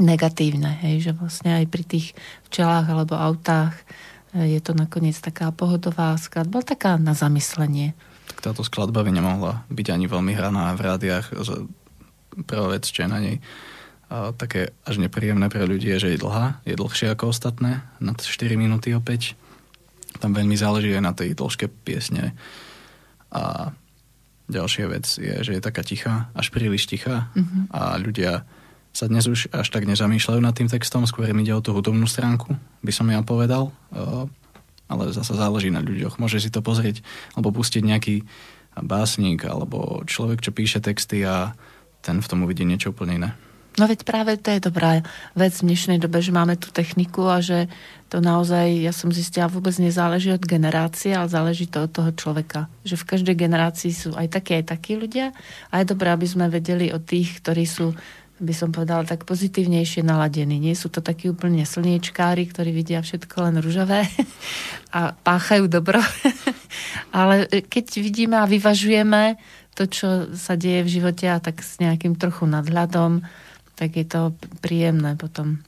[0.00, 2.06] negatívne, hej, že vlastne aj pri tých
[2.48, 3.76] včelách alebo autách
[4.32, 7.92] e, je to nakoniec taká pohodová skladba, taká na zamyslenie.
[8.32, 11.26] Tak táto skladba by nemohla byť ani veľmi hraná v rádiách.
[12.46, 13.36] Prvá vec, čo je na nej
[14.10, 18.12] a také až nepríjemné pre ľudí je, že je dlhá, je dlhšia ako ostatné, na
[18.18, 19.38] 4 minúty opäť.
[20.18, 22.34] Tam veľmi záleží aj na tej dĺžke piesne.
[23.30, 23.72] A
[24.50, 27.70] ďalšia vec je, že je taká tichá, až príliš tichá mm-hmm.
[27.70, 28.42] a ľudia
[28.90, 32.10] sa dnes už až tak nezamýšľajú nad tým textom, skôr im ide o tú hudobnú
[32.10, 33.70] stránku, by som ja povedal.
[34.90, 36.18] Ale zase záleží na ľuďoch.
[36.18, 37.06] Môže si to pozrieť,
[37.38, 38.26] alebo pustiť nejaký
[38.82, 41.54] básnik, alebo človek, čo píše texty a
[42.02, 43.30] ten v tom uvidí niečo úplne iné.
[43.78, 45.06] No veď práve to je dobrá
[45.38, 47.70] vec v dnešnej dobe, že máme tú techniku a že
[48.10, 52.66] to naozaj, ja som zistila, vôbec nezáleží od generácie, ale záleží to od toho človeka.
[52.82, 55.30] Že v každej generácii sú aj takí, aj takí ľudia
[55.70, 57.94] a je dobré, aby sme vedeli o tých, ktorí sú
[58.40, 60.56] by som povedala, tak pozitívnejšie naladení.
[60.56, 64.08] Nie sú to takí úplne slniečkári, ktorí vidia všetko len ružové
[64.96, 66.00] a páchajú dobro.
[67.12, 69.36] Ale keď vidíme a vyvažujeme
[69.76, 73.20] to, čo sa deje v živote a tak s nejakým trochu nadhľadom,
[73.80, 75.64] tak je to príjemné potom.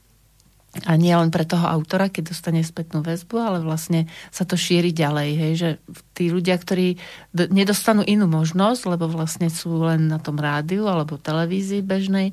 [0.85, 4.93] A nie len pre toho autora, keď dostane spätnú väzbu, ale vlastne sa to šíri
[4.93, 5.31] ďalej.
[5.37, 5.71] Hej, že
[6.17, 6.97] tí ľudia, ktorí
[7.33, 12.33] d- nedostanú inú možnosť, lebo vlastne sú len na tom rádiu alebo televízii bežnej,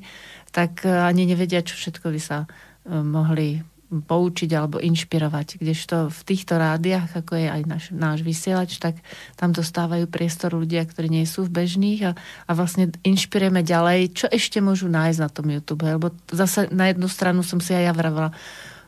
[0.56, 2.48] tak ani nevedia, čo všetko by sa e,
[2.96, 3.60] mohli
[3.90, 5.58] poučiť alebo inšpirovať.
[5.58, 9.02] Kdežto v týchto rádiách, ako je aj náš, náš vysielač, tak
[9.34, 12.12] tam dostávajú priestor ľudia, ktorí nie sú v bežných a,
[12.46, 15.82] a vlastne inšpirujeme ďalej, čo ešte môžu nájsť na tom YouTube.
[15.82, 18.30] Lebo zase na jednu stranu som si aj ja vravila,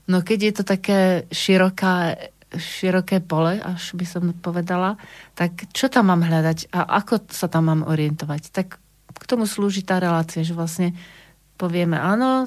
[0.07, 1.01] no keď je to také
[1.35, 2.15] široká,
[2.55, 5.03] široké pole, až by som povedala,
[5.35, 8.55] tak čo tam mám hľadať a ako sa tam mám orientovať?
[8.55, 8.79] Tak
[9.13, 10.95] k tomu slúži tá relácia, že vlastne
[11.59, 12.47] povieme, áno,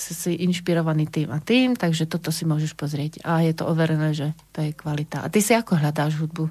[0.00, 3.20] si, si inšpirovaný tým a tým, takže toto si môžeš pozrieť.
[3.20, 5.20] A je to overené, že to je kvalita.
[5.20, 6.48] A ty si ako hľadáš hudbu?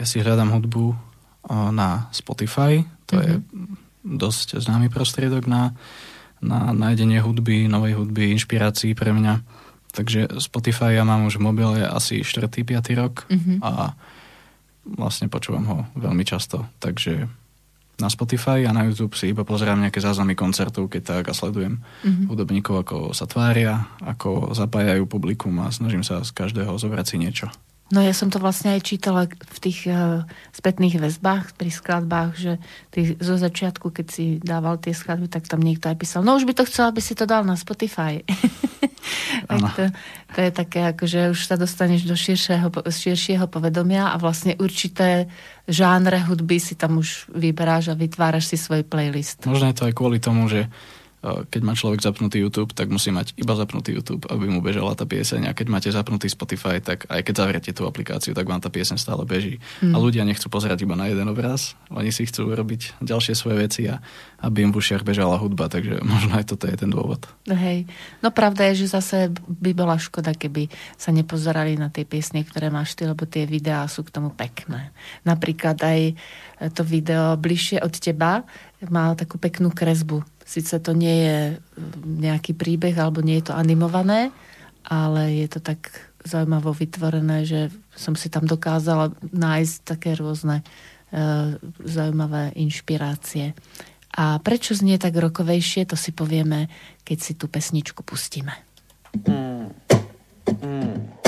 [0.00, 0.96] Ja si hľadám hudbu
[1.70, 3.28] na Spotify, to mm-hmm.
[3.28, 3.74] je mhm.
[4.16, 5.76] dosť známy prostriedok na,
[6.40, 9.44] na nájdenie hudby, novej hudby, inšpirácií pre mňa.
[9.92, 12.52] Takže Spotify ja mám už v mobile asi 4.
[12.52, 13.00] 5.
[13.00, 13.64] rok mm-hmm.
[13.64, 13.96] a
[14.84, 16.68] vlastne počúvam ho veľmi často.
[16.80, 17.24] Takže
[17.96, 21.80] na Spotify a na YouTube si iba pozerám nejaké záznamy koncertov, keď tak a sledujem
[21.80, 22.26] mm-hmm.
[22.28, 27.48] hudobníkov, ako sa tvária, ako zapájajú publikum a snažím sa z každého zobrať si niečo.
[27.86, 32.52] No ja som to vlastne aj čítala v tých uh, spätných väzbách pri skladbách, že
[32.90, 36.50] ty zo začiatku, keď si dával tie skladby, tak tam niekto aj písal, no už
[36.50, 38.26] by to chcel, aby si to dal na Spotify.
[39.78, 39.84] to,
[40.34, 45.30] to je také, ako, že už sa dostaneš do širšieho, širšieho povedomia a vlastne určité
[45.70, 49.46] žánre hudby si tam už vyberáš a vytváraš si svoj playlist.
[49.46, 50.66] Možno je to aj kvôli tomu, že
[51.24, 55.08] keď má človek zapnutý YouTube, tak musí mať iba zapnutý YouTube, aby mu bežala tá
[55.08, 55.50] pieseň.
[55.50, 58.94] A keď máte zapnutý Spotify, tak aj keď zavriete tú aplikáciu, tak vám tá pieseň
[59.00, 59.58] stále beží.
[59.82, 59.94] Mm.
[59.94, 63.82] A ľudia nechcú pozerať iba na jeden obraz, oni si chcú robiť ďalšie svoje veci
[63.90, 63.98] a
[64.44, 67.26] aby im v ušiach bežala hudba, takže možno aj toto je ten dôvod.
[67.48, 67.88] Hej,
[68.20, 72.68] no pravda je, že zase by bola škoda, keby sa nepozerali na tie piesne, ktoré
[72.68, 74.92] máš ty, lebo tie videá sú k tomu pekné.
[75.24, 76.00] Napríklad aj
[76.76, 78.44] to video Bližšie od teba
[78.86, 83.58] má takú peknú kresbu Sice to nie je mm, nejaký príbeh alebo nie je to
[83.58, 84.30] animované,
[84.86, 85.90] ale je to tak
[86.22, 90.64] zaujímavo vytvorené, že som si tam dokázala nájsť také rôzne e,
[91.82, 93.54] zaujímavé inšpirácie.
[94.16, 96.70] A prečo znie tak rokovejšie, to si povieme,
[97.02, 98.54] keď si tú pesničku pustíme.
[99.26, 99.70] Mm.
[100.62, 101.25] Mm.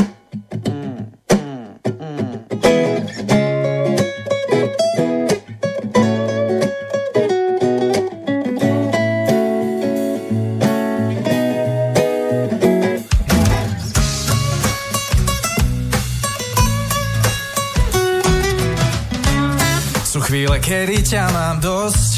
[20.68, 22.12] Kedy ťa mám dosť.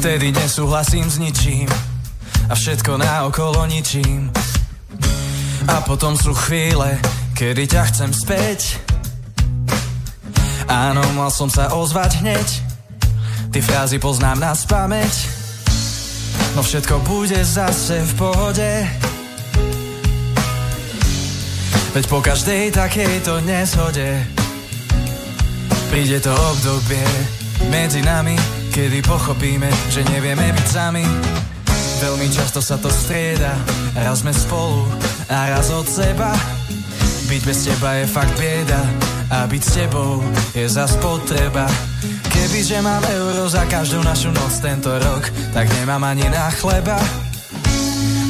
[0.00, 1.68] Vtedy nesúhlasím s ničím
[2.48, 4.32] A všetko naokolo ničím.
[5.68, 6.96] A potom sú chvíle,
[7.36, 8.80] kedy ťa chcem späť.
[10.64, 12.48] Áno, mal som sa ozvať hneď.
[13.52, 15.14] Ty frázy poznám na spameť.
[16.56, 18.70] No všetko bude zase v pohode.
[21.92, 24.24] Veď po každej takejto neshode
[25.90, 27.06] Príde to obdobie
[27.70, 28.36] medzi nami,
[28.74, 31.04] kedy pochopíme, že nevieme byť sami.
[32.02, 33.56] Veľmi často sa to strieda,
[33.96, 34.84] raz sme spolu
[35.32, 36.36] a raz od seba.
[37.26, 38.82] Byť bez teba je fakt bieda
[39.32, 40.22] a byť s tebou
[40.54, 41.66] je za potreba.
[42.30, 45.24] Kebyže mám euro za každú našu noc tento rok,
[45.56, 47.00] tak nemám ani na chleba.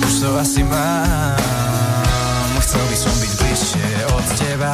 [0.07, 1.37] Už to asi mám,
[2.63, 4.73] chcel by som byť bližšie od teba.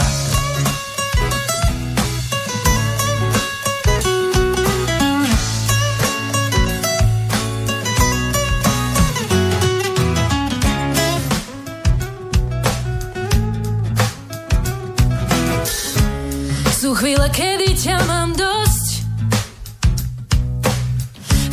[16.98, 18.88] Chvíle, kedy ťa mám dosť.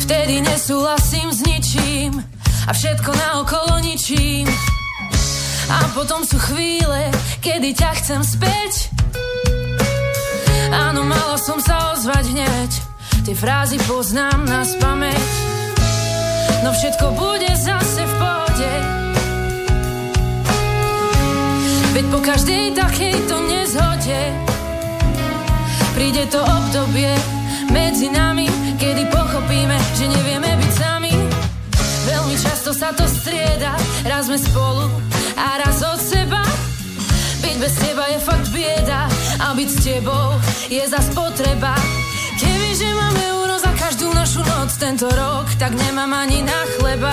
[0.04, 2.12] Vtedy nesúhlasím s ničím
[2.68, 4.44] A všetko naokolo ničím.
[5.70, 7.08] A potom sú chvíle,
[7.40, 8.92] kedy ťa chcem späť.
[10.74, 12.70] Áno, mala som sa ozvať hneď.
[13.24, 15.30] Tie frázy poznám na spameť.
[16.66, 18.72] No všetko bude zase v pohode.
[21.96, 24.50] Veď po každej takejto nezhode
[25.94, 27.10] Príde to obdobie
[27.74, 28.46] medzi nami,
[28.78, 31.12] kedy pochopíme, že nevieme byť sami.
[32.06, 33.74] Veľmi často sa to strieda,
[34.06, 34.86] raz sme spolu
[35.34, 36.42] a raz od seba.
[37.42, 39.10] Byť bez teba je fakt bieda
[39.42, 40.38] a byť s tebou
[40.70, 41.74] je za spotreba.
[42.38, 47.12] Kebyže máme euro za každú našu noc tento rok, tak nemám ani na chleba.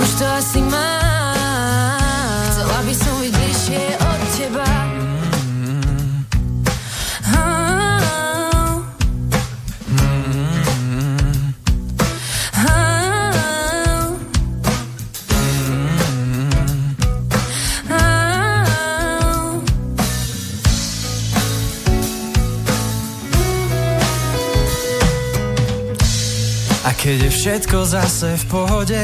[0.00, 2.00] Už to asi mám,
[2.50, 4.83] chcela by som byť bližšie od teba.
[27.04, 29.02] Keď je všetko zase v pohode.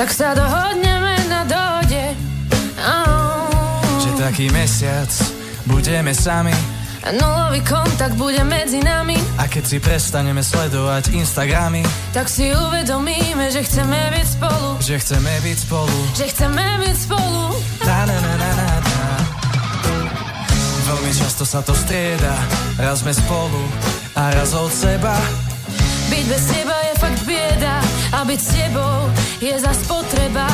[0.00, 2.16] Tak sa dohodneme na dohode.
[2.80, 3.84] Oh.
[4.00, 5.12] Že taký mesiac
[5.68, 6.56] budeme sami.
[7.04, 9.20] Nulový kontakt bude medzi nami.
[9.36, 11.84] A keď si prestaneme sledovať Instagramy
[12.16, 14.68] Tak si uvedomíme, že chceme byť spolu.
[14.80, 15.98] Že chceme byť spolu.
[16.16, 17.42] Že chceme byť spolu.
[17.84, 19.04] Na, na, na, na, na, na.
[20.88, 22.32] Veľmi často sa to strieda
[22.80, 23.60] Raz sme spolu
[24.16, 25.16] a raz od seba.
[26.08, 27.84] Byť bez teba je fakt bieda
[28.16, 29.12] A byť s tebou
[29.44, 30.48] je za spotreba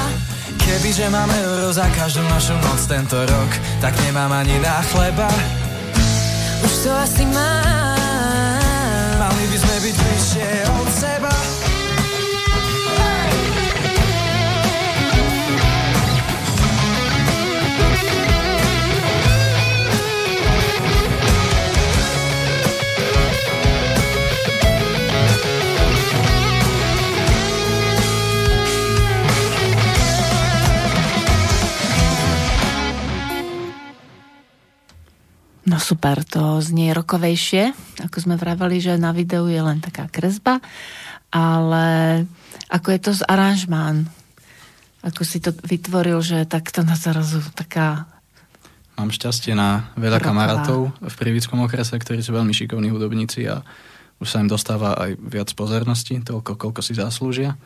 [0.58, 5.30] Kebyže máme euro za každú našu noc tento rok Tak nemám ani na chleba.
[6.64, 9.14] Už to asi mám.
[9.20, 11.53] Mali by sme byť bližšie od seba
[35.74, 37.74] No super, to znie rokovejšie,
[38.06, 40.62] ako sme vravali, že na videu je len taká kresba,
[41.34, 42.22] ale
[42.70, 44.06] ako je to z aranžmán?
[45.02, 48.06] Ako si to vytvoril, že takto na zarazu taká...
[48.94, 50.30] Mám šťastie na veľa Roková.
[50.30, 53.66] kamarátov v Privickom okrese, ktorí sú veľmi šikovní hudobníci a
[54.22, 57.58] už sa im dostáva aj viac pozornosti, toľko, koľko si zaslúžia.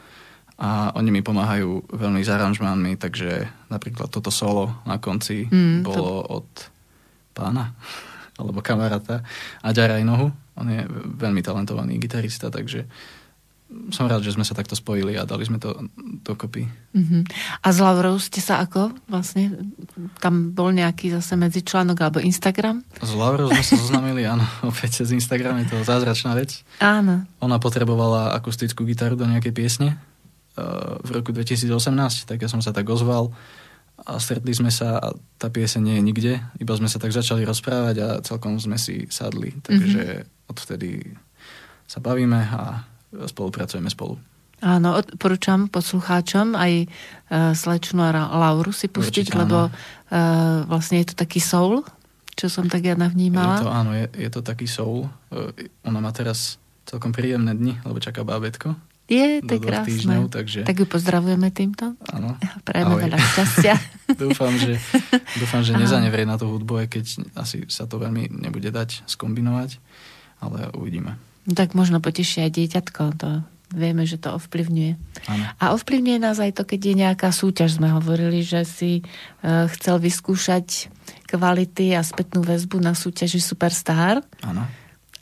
[0.57, 5.93] A oni mi pomáhajú veľmi s aranžmánmi, takže napríklad toto solo na konci Mm, to-
[5.93, 6.49] bolo od
[7.39, 7.79] pána
[8.39, 9.23] alebo kamaráta
[9.63, 10.31] Aďa Rajnohu.
[10.59, 10.83] On je
[11.19, 12.87] veľmi talentovaný gitarista, takže
[13.93, 15.77] som rád, že sme sa takto spojili a dali sme to
[16.25, 16.65] dokopy.
[16.97, 17.21] Uh-huh.
[17.61, 19.61] A s Laurou ste sa ako vlastne?
[20.25, 22.81] Tam bol nejaký zase medzičlánok alebo Instagram?
[22.97, 26.65] S Laurou sme sa zoznamili, áno, opäť cez Instagram, je to zázračná vec.
[26.81, 27.29] Áno.
[27.45, 30.01] Ona potrebovala akustickú gitaru do nejakej piesne
[30.57, 30.65] eh,
[31.05, 31.69] v roku 2018,
[32.25, 33.37] tak ja som sa tak ozval
[34.07, 37.43] a stretli sme sa a tá pieseň nie je nikde, iba sme sa tak začali
[37.43, 41.03] rozprávať a celkom sme si sadli, takže odvtedy
[41.89, 44.21] sa bavíme a spolupracujeme spolu.
[44.59, 50.99] Áno, odporúčam poslucháčom aj uh, slečnú a Ra- Lauru si pustiť, Určite, lebo uh, vlastne
[50.99, 51.87] je to taký soul,
[52.35, 53.63] čo som tak ja Je navnímala.
[53.63, 55.07] to, áno, je, je to taký soul.
[55.35, 58.75] Eh, Ona má teraz celkom príjemné dni, lebo čaká bábetko
[59.09, 60.37] Je, to je dvoch týždňov, krásne.
[60.37, 61.97] takže Tak ju pozdravujeme týmto.
[62.13, 62.37] áno.
[62.61, 63.75] Prajeme veľa šťastia.
[64.23, 64.77] dúfam, že,
[65.41, 65.81] dúfam, že Aha.
[65.81, 67.05] nezanevrie na tú hudbu, aj keď
[67.41, 69.81] asi sa to veľmi nebude dať skombinovať,
[70.45, 71.17] ale uvidíme.
[71.49, 73.29] No tak možno poteší aj dieťatko, to
[73.73, 74.93] vieme, že to ovplyvňuje.
[75.29, 75.45] Áno.
[75.57, 77.81] A ovplyvňuje nás aj to, keď je nejaká súťaž.
[77.81, 80.89] Sme hovorili, že si uh, chcel vyskúšať
[81.29, 84.65] kvality a spätnú väzbu na súťaži Superstar Áno.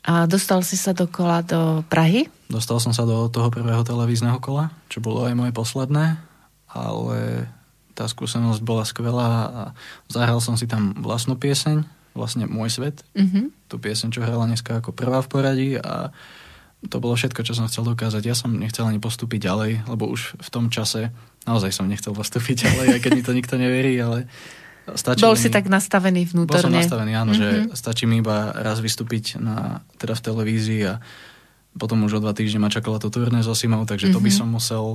[0.07, 2.31] A dostal si sa dokola do Prahy.
[2.47, 6.15] Dostal som sa do toho prvého televízneho kola, čo bolo aj moje posledné,
[6.71, 7.51] ale
[7.91, 9.61] tá skúsenosť bola skvelá a
[10.07, 11.83] zahral som si tam vlastnú pieseň,
[12.15, 13.51] vlastne Môj svet, Uh-huh.
[13.67, 16.15] tú pieseň, čo hrala dneska ako prvá v poradí a
[16.87, 18.21] to bolo všetko, čo som chcel dokázať.
[18.23, 21.09] Ja som nechcel ani postúpiť ďalej, lebo už v tom čase
[21.49, 24.29] naozaj som nechcel postúpiť ďalej, aj keď mi to nikto neverí, ale
[24.93, 26.37] stačí Bol mi, si tak nastavený Bol som
[26.69, 26.79] vnútorne.
[26.79, 27.41] nastavený, áno, mm-hmm.
[27.41, 27.75] že Mhm.
[27.75, 31.03] stačí mi iba raz vystúpiť na, teda v televízii a
[31.73, 34.35] potom už o dva týždne ma čakala to turné so Simou, takže to by Mhm.
[34.35, 34.85] som musel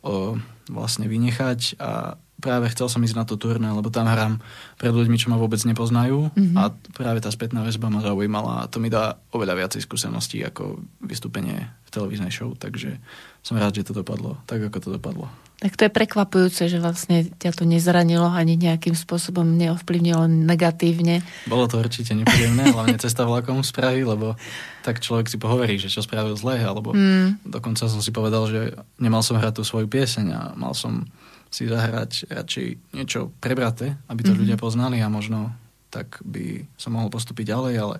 [0.00, 0.36] o,
[0.66, 4.36] vlastne vynechať a práve chcel som ísť na to turné, lebo tam hrám
[4.76, 6.54] pred ľuďmi, čo ma vôbec nepoznajú Mhm.
[6.54, 10.76] a práve tá spätná väzba ma zaujímala a to mi dá oveľa viacej skúseností ako
[11.00, 13.00] vystúpenie v televíznej show, takže
[13.44, 15.28] som rád, že to dopadlo tak, ako to dopadlo.
[15.54, 21.20] Tak to je prekvapujúce, že vlastne ťa to nezranilo ani nejakým spôsobom neovplyvnilo negatívne.
[21.46, 24.34] Bolo to určite nepríjemné, hlavne cesta vlakom z Prahy, lebo
[24.82, 27.40] tak človek si pohovorí, že čo spravil zle, alebo Mm.
[27.44, 28.60] dokonca som si povedal, že
[28.98, 31.04] nemal som hrať tú svoju pieseň a mal som
[31.48, 34.38] si zahrať radšej niečo prebraté, aby to Mhm.
[34.40, 35.54] ľudia poznali a možno
[35.88, 37.96] tak by som mohol postúpiť ďalej, ale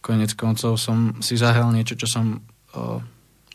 [0.00, 2.40] konec koncov som si zahral niečo, čo som
[2.72, 2.98] o,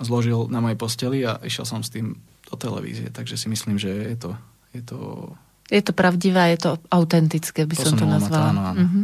[0.02, 2.18] zložil na mojej posteli a išiel som s tým
[2.48, 4.32] do televízie, takže si myslím, že je to,
[4.72, 5.00] je to
[5.68, 8.48] Je to pravdivé, je to autentické, by som to ma to, nazvala.
[8.56, 8.82] áno, áno.
[8.88, 9.02] Mhm.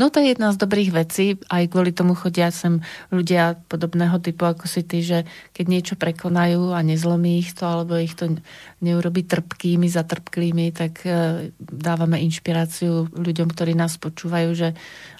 [0.00, 2.80] No to je jedna z dobrých vecí, aj kvôli tomu chodia sem
[3.12, 8.00] ľudia podobného typu ako si ty, že keď niečo prekonajú a nezlomí ich to, alebo
[8.00, 8.40] ich to
[8.80, 14.68] neurobi trpkými, zatrpklými, tak e, dávame inšpiráciu ľuďom, ktorí nás počúvajú, že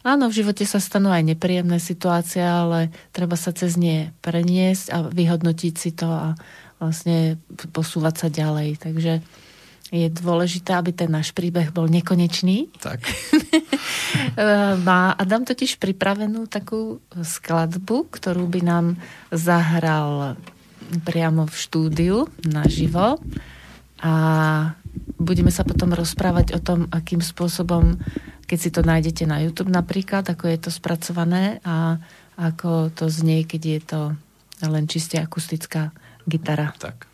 [0.08, 5.04] áno, v živote sa stanú aj nepríjemné situácie, ale treba sa cez nie preniesť a
[5.04, 6.32] vyhodnotiť si to a
[6.80, 7.36] vlastne
[7.76, 8.80] posúvať sa ďalej.
[8.80, 9.12] Takže
[9.92, 12.72] je dôležité, aby ten náš príbeh bol nekonečný.
[12.80, 13.04] tak.
[14.32, 18.86] E, Má Adam totiž pripravenú takú skladbu, ktorú by nám
[19.28, 20.36] zahral
[21.04, 23.20] priamo v štúdiu naživo.
[24.00, 24.12] A
[25.20, 28.00] budeme sa potom rozprávať o tom, akým spôsobom,
[28.48, 32.00] keď si to nájdete na YouTube napríklad, ako je to spracované a
[32.36, 34.00] ako to znie, keď je to
[34.68, 35.92] len čiste akustická
[36.24, 36.72] gitara.
[36.80, 37.08] Tak.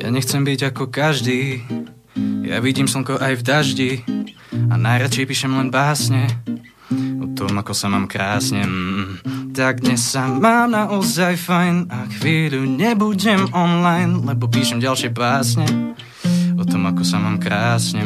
[0.00, 1.60] Ja nechcem byť ako každý,
[2.42, 3.90] ja vidím slnko aj v daždi
[4.70, 6.26] a najradšej píšem len básne
[7.22, 8.66] o tom, ako sa mám krásne.
[8.66, 15.66] Mm, tak dnes sa mám naozaj fajn a chvíľu nebudem online, lebo píšem ďalšie básne
[16.58, 18.02] o tom, ako sa mám krásne.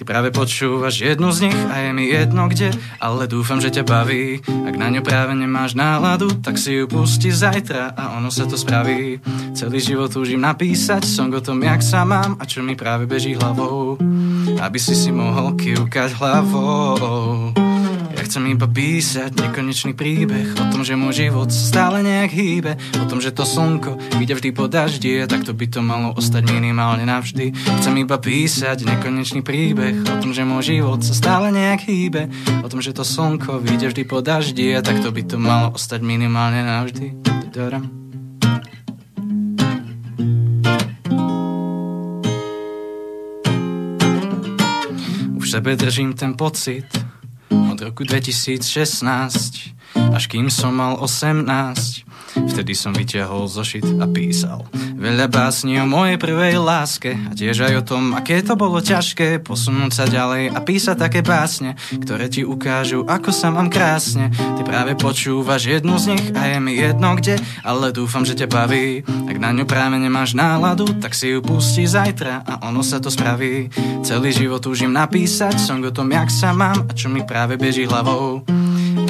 [0.00, 3.84] Ty práve počúvaš jednu z nich a je mi jedno kde, ale dúfam, že ťa
[3.84, 4.40] baví.
[4.64, 8.56] Ak na ňu práve nemáš náladu, tak si ju pusti zajtra a ono sa to
[8.56, 9.20] spraví.
[9.52, 13.36] Celý život túžim napísať song o tom, jak sa mám a čo mi práve beží
[13.36, 14.00] hlavou.
[14.56, 17.59] Aby si si mohol kývkať hlavou.
[18.30, 23.18] Chcem iba písať nekonečný príbeh O tom, že môj život stále nejak hýbe O tom,
[23.18, 27.50] že to slnko ide vždy po daždi Tak to by to malo ostať minimálne navždy.
[27.82, 32.30] Chcem iba písať nekonečný príbeh O tom, že môj život sa stále nejak hýbe
[32.62, 35.98] O tom, že to slnko ide vždy po daždi Tak to by to malo ostať
[35.98, 37.18] minimálne navždy.
[45.34, 47.09] Už sebe držím ten pocit
[47.80, 48.60] od roku 2016,
[50.12, 51.48] až kým som mal 18.
[52.34, 54.66] Vtedy som vyťahol zošit a písal.
[55.00, 59.40] Veľa básni o mojej prvej láske A tiež aj o tom, aké to bolo ťažké
[59.40, 64.28] Posunúť sa ďalej a písať také básne Ktoré ti ukážu, ako sa mám krásne.
[64.28, 68.52] Ty práve počúvaš jednu z nich a je mi jedno kde Ale dúfam, že ťa
[68.52, 69.00] baví.
[69.24, 73.08] Ak na ňu práve nemáš náladu Tak si ju pustí zajtra a ono sa to
[73.08, 73.72] spraví.
[74.04, 77.88] Celý život túžim napísať Song o tom, jak sa mám a čo mi práve beží
[77.88, 78.44] hlavou.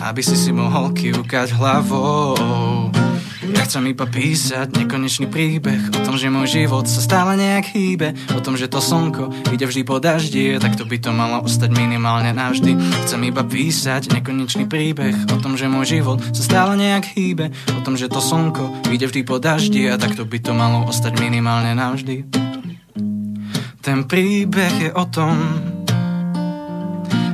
[0.06, 2.89] Aby si si mohol kývkať hlavou.
[3.50, 8.14] Ja chcem iba písať nekonečný príbeh O tom, že môj život sa stále nejak hýbe.
[8.36, 11.74] O tom, že to slnko ide vždy po daždi Tak to by to malo ostať
[11.74, 12.78] minimálne navždy.
[13.06, 17.50] Chcem iba písať nekonečný príbeh O tom, že môj život sa stále nejak hýbe.
[17.74, 20.86] O tom, že to slnko ide vždy po daždi A tak to by to malo
[20.86, 22.30] ostať minimálne navždy.
[23.82, 25.34] Ten príbeh je o tom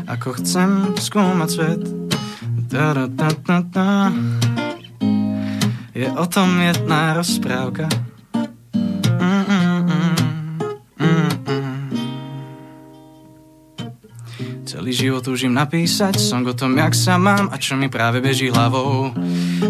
[0.09, 1.83] Ako chcem skúmať svet.
[2.73, 4.56] Da, da, da, da, da.
[5.97, 7.89] Je o tom jedna rozprávka.
[14.69, 18.53] Celý život túžim napísať song o tom, jak sa mám a čo mi práve beží
[18.53, 19.09] hlavou.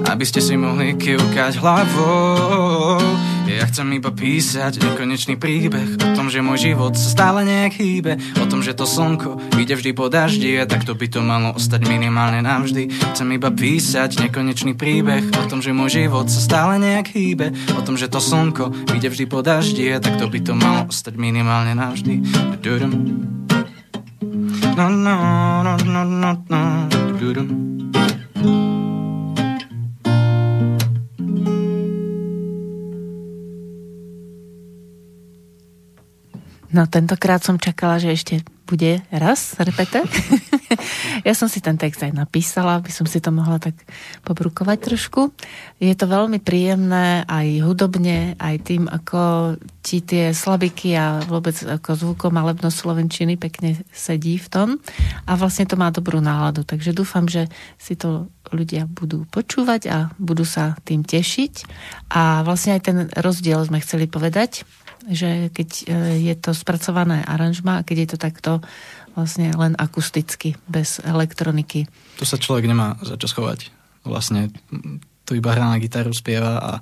[0.02, 2.98] Aby ste si mohli kývkať hlavou.
[3.46, 8.18] Ja chcem iba písať nekonečný príbeh o tom, že môj život sa stále nejak hýbe.
[8.42, 11.86] O tom, že to slnko ide vždy po daždi a takto by to malo ostať
[11.86, 12.90] minimálne navždy.
[13.14, 17.54] Chcem iba písať nekonečný príbeh o tom, že môj život sa stále nejak hýbe.
[17.78, 21.14] O tom, že to slnko ide vždy po daždi a takto by to malo ostať
[21.14, 22.26] minimálne navždy.
[24.74, 25.16] No, no,
[25.62, 26.62] no, no, no, no.
[36.76, 40.04] No tentokrát som čakala, že ešte bude raz, repete.
[41.26, 43.72] ja som si ten text aj napísala, aby som si to mohla tak
[44.28, 45.32] pobrukovať trošku.
[45.80, 51.96] Je to veľmi príjemné aj hudobne, aj tým, ako ti tie slabiky a vôbec ako
[51.96, 54.68] zvukom malebno slovenčiny pekne sedí v tom
[55.24, 56.60] a vlastne to má dobrú náladu.
[56.60, 57.48] Takže dúfam, že
[57.80, 61.64] si to ľudia budú počúvať a budú sa tým tešiť.
[62.12, 64.68] A vlastne aj ten rozdiel sme chceli povedať,
[65.10, 65.84] že keď e,
[66.26, 68.52] je to spracované aranžma a keď je to takto
[69.16, 71.88] vlastne len akusticky, bez elektroniky.
[72.20, 73.72] Tu sa človek nemá za čo schovať.
[74.04, 74.52] Vlastne
[75.26, 76.72] tu iba hrá na gitaru, spieva a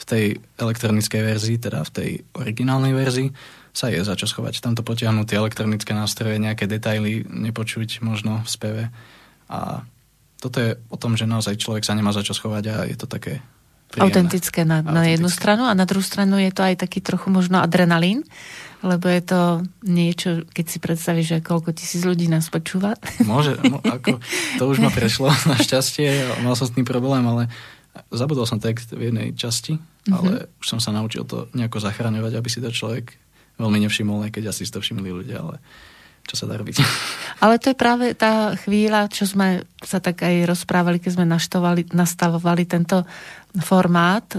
[0.00, 0.24] v tej
[0.56, 3.28] elektronickej verzii, teda v tej originálnej verzii,
[3.70, 4.64] sa je za čo schovať.
[4.64, 8.84] Tamto potiahnu tie elektronické nástroje, nejaké detaily nepočuť možno v speve.
[9.50, 9.84] A
[10.40, 13.04] toto je o tom, že naozaj človek sa nemá za čo schovať a je to
[13.04, 13.44] také
[13.90, 14.06] príjemné.
[14.06, 17.58] Autentické na, na jednu stranu a na druhú stranu je to aj taký trochu možno
[17.58, 18.22] adrenalín,
[18.80, 19.40] lebo je to
[19.84, 22.96] niečo, keď si predstavíš, že koľko tisíc ľudí nás počúva.
[23.26, 24.22] Môže, no, ako,
[24.56, 27.50] to už ma prešlo našťastie, mal som s tým problém, ale
[28.14, 30.14] zabudol som text v jednej časti, mm-hmm.
[30.14, 33.18] ale už som sa naučil to nejako zachraňovať, aby si to človek
[33.60, 35.60] veľmi nevšimol, aj keď asi si to všimli ľudia, ale
[36.24, 36.78] čo sa dá robiť.
[37.42, 41.26] Ale to je práve tá chvíľa, čo sme sa tak aj rozprávali, keď sme
[41.90, 43.08] nastavovali tento
[43.58, 44.38] formát e,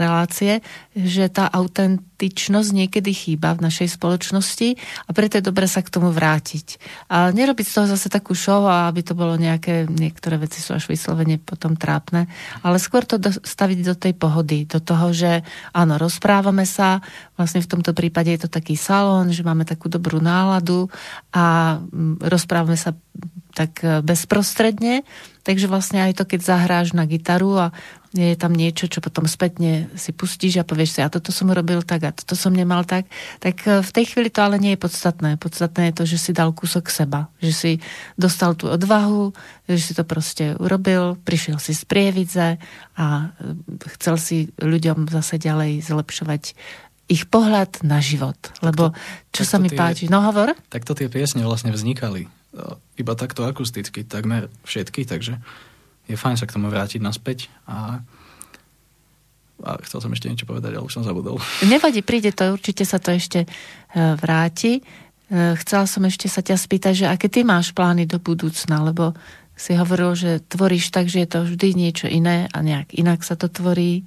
[0.00, 0.64] relácie,
[0.96, 6.08] že tá autentičnosť niekedy chýba v našej spoločnosti a preto je dobre sa k tomu
[6.08, 6.80] vrátiť.
[7.12, 10.88] A nerobiť z toho zase takú show, aby to bolo nejaké, niektoré veci sú až
[10.88, 12.32] vyslovene potom trápne,
[12.64, 15.44] ale skôr to staviť do tej pohody, do toho, že
[15.76, 17.04] áno, rozprávame sa,
[17.36, 20.88] vlastne v tomto prípade je to taký salón, že máme takú dobrú náladu
[21.36, 21.76] a
[22.24, 22.96] rozprávame sa
[23.56, 25.08] tak bezprostredne,
[25.40, 27.66] takže vlastne aj to, keď zahráš na gitaru a
[28.16, 31.84] je tam niečo, čo potom spätne si pustíš a povieš si, a toto som urobil
[31.84, 33.04] tak a toto som nemal tak,
[33.38, 35.36] tak e, v tej chvíli to ale nie je podstatné.
[35.36, 37.72] Podstatné je to, že si dal kúsok seba, že si
[38.16, 39.36] dostal tú odvahu,
[39.68, 42.56] že si to proste urobil, prišiel si z prievidze
[42.96, 43.06] a
[43.36, 46.56] e, chcel si ľuďom zase ďalej zlepšovať
[47.06, 48.36] ich pohľad na život.
[48.62, 48.90] Lebo
[49.30, 50.58] čo sa mi tie, páči, no hovor?
[50.72, 52.28] Takto tie piesne vlastne vznikali e,
[52.98, 55.38] iba takto akusticky, takmer všetky, takže
[56.06, 58.02] je fajn sa k tomu vrátiť naspäť a
[59.64, 61.40] a chcel som ešte niečo povedať, ale už som zabudol.
[61.64, 63.48] Nevadí, príde to, určite sa to ešte e,
[64.20, 64.84] vráti.
[64.84, 69.16] E, chcela som ešte sa ťa spýtať, že aké ty máš plány do budúcna, lebo
[69.56, 73.32] si hovoril, že tvoríš tak, že je to vždy niečo iné a nejak inak sa
[73.32, 74.04] to tvorí.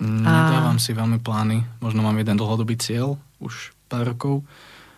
[0.00, 1.60] Nedávam si veľmi plány.
[1.84, 4.48] Možno mám jeden dlhodobý cieľ, už pár rokov,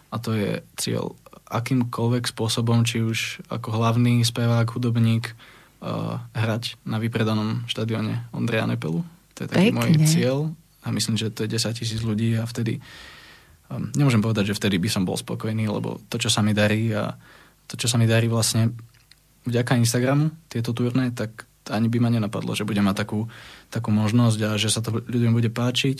[0.08, 1.18] a to je cieľ
[1.50, 5.34] akýmkoľvek spôsobom, či už ako hlavný spevák, hudobník,
[5.82, 9.02] uh, hrať na vypredanom štadióne Ondreja Nepelu.
[9.36, 9.78] To je taký Pekne.
[9.78, 10.38] môj cieľ
[10.82, 12.82] a myslím, že to je 10 tisíc ľudí a vtedy
[13.70, 16.90] um, nemôžem povedať, že vtedy by som bol spokojný, lebo to, čo sa mi darí
[16.94, 17.14] a
[17.68, 18.72] to, čo sa mi darí vlastne
[19.44, 23.28] vďaka Instagramu, tieto turné, tak ani by ma nenapadlo, že budem mať takú,
[23.68, 25.98] takú možnosť a že sa to ľuďom bude páčiť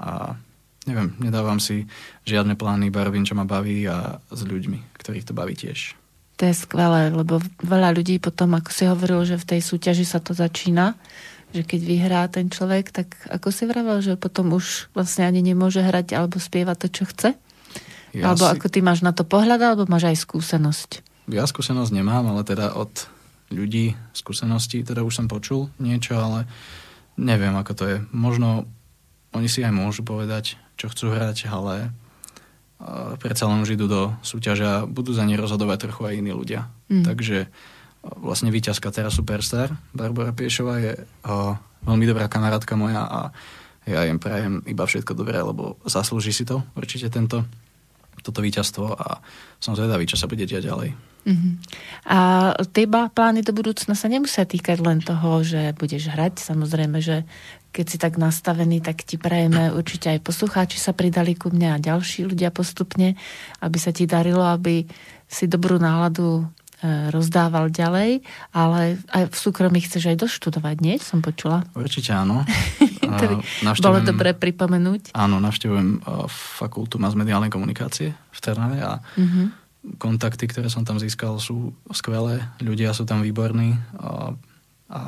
[0.00, 0.40] a
[0.88, 1.84] neviem, nedávam si
[2.24, 5.99] žiadne plány, iba robím, čo ma baví a s ľuďmi, ktorých to baví tiež.
[6.40, 10.24] To je skvelé, lebo veľa ľudí potom, ako si hovoril, že v tej súťaži sa
[10.24, 10.96] to začína,
[11.52, 15.84] že keď vyhrá ten človek, tak ako si vravel, že potom už vlastne ani nemôže
[15.84, 17.30] hrať alebo spievať to, čo chce?
[18.16, 18.56] Ja alebo si...
[18.56, 20.90] ako ty máš na to pohľad, alebo máš aj skúsenosť?
[21.28, 22.90] Ja skúsenosť nemám, ale teda od
[23.52, 26.48] ľudí skúseností, teda už som počul niečo, ale
[27.20, 27.96] neviem, ako to je.
[28.16, 28.64] Možno
[29.36, 31.92] oni si aj môžu povedať, čo chcú hrať, ale
[33.20, 36.72] predsa len už idú do súťaže a budú za ne rozhodovať trochu aj iní ľudia.
[36.88, 37.04] Mm.
[37.04, 37.52] Takže
[38.00, 40.92] vlastne víťazka teraz Superstar, Barbara Piešová je
[41.28, 41.52] o,
[41.84, 43.20] veľmi dobrá kamarátka moja a
[43.84, 47.44] ja im prajem iba všetko dobré, lebo zaslúži si to určite tento,
[48.24, 49.20] toto víťazstvo a
[49.60, 50.90] som zvedavý, čo sa bude diať ďalej.
[51.20, 51.52] Uh-huh.
[52.08, 52.18] A
[52.72, 56.40] tie plány do budúcna sa nemusia týkať len toho, že budeš hrať.
[56.40, 57.28] Samozrejme, že
[57.70, 61.82] keď si tak nastavený, tak ti prajeme určite aj poslucháči sa pridali ku mne a
[61.82, 63.14] ďalší ľudia postupne,
[63.62, 64.90] aby sa ti darilo, aby
[65.30, 66.42] si dobrú náladu
[66.82, 70.98] e, rozdával ďalej, ale aj v súkromí chceš aj doštudovať, nie?
[70.98, 71.62] Som počula.
[71.78, 72.42] Určite áno.
[73.06, 75.14] by bolo dobre pripomenúť.
[75.14, 79.46] Áno, navštevujem e, fakultu masmediálnej komunikácie v Trnave a uh-huh.
[80.02, 82.42] kontakty, ktoré som tam získal, sú skvelé.
[82.58, 84.34] Ľudia sú tam výborní a,
[84.90, 85.02] a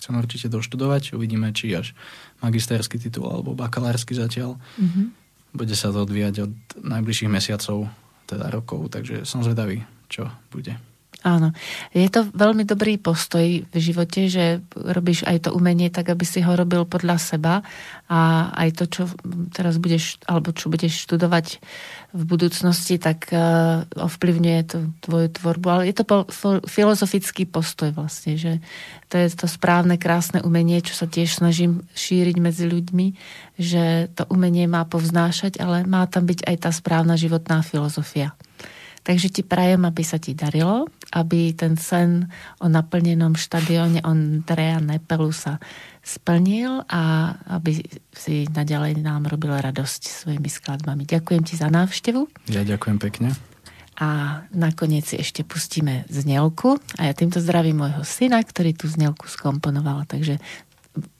[0.00, 1.14] chcem určite doštudovať.
[1.14, 1.92] Uvidíme, či až
[2.40, 4.56] magisterský titul alebo bakalársky zatiaľ.
[4.80, 5.06] Mm-hmm.
[5.54, 7.92] Bude sa to odvíjať od najbližších mesiacov,
[8.24, 10.89] teda rokov, takže som zvedavý, čo bude.
[11.20, 11.52] Áno.
[11.92, 16.40] Je to veľmi dobrý postoj v živote, že robíš aj to umenie tak, aby si
[16.40, 17.54] ho robil podľa seba
[18.08, 19.02] a aj to, čo
[19.52, 21.60] teraz budeš, alebo čo budeš študovať
[22.16, 25.66] v budúcnosti, tak uh, ovplyvňuje to tvoju tvorbu.
[25.68, 26.24] Ale je to po,
[26.64, 28.64] filozofický postoj vlastne, že
[29.12, 33.06] to je to správne, krásne umenie, čo sa tiež snažím šíriť medzi ľuďmi,
[33.60, 38.32] že to umenie má povznášať, ale má tam byť aj tá správna životná filozofia.
[39.10, 42.30] Takže ti prajem, aby sa ti darilo, aby ten sen
[42.62, 45.58] o naplnenom štadióne Ondreja Nepelu sa
[45.98, 47.82] splnil a aby
[48.14, 51.10] si naďalej nám robil radosť svojimi skladbami.
[51.10, 52.54] Ďakujem ti za návštevu.
[52.54, 53.34] Ja ďakujem pekne.
[53.98, 56.78] A nakoniec si ešte pustíme znelku.
[56.94, 60.06] A ja týmto zdravím môjho syna, ktorý tú znelku skomponoval.
[60.06, 60.38] Takže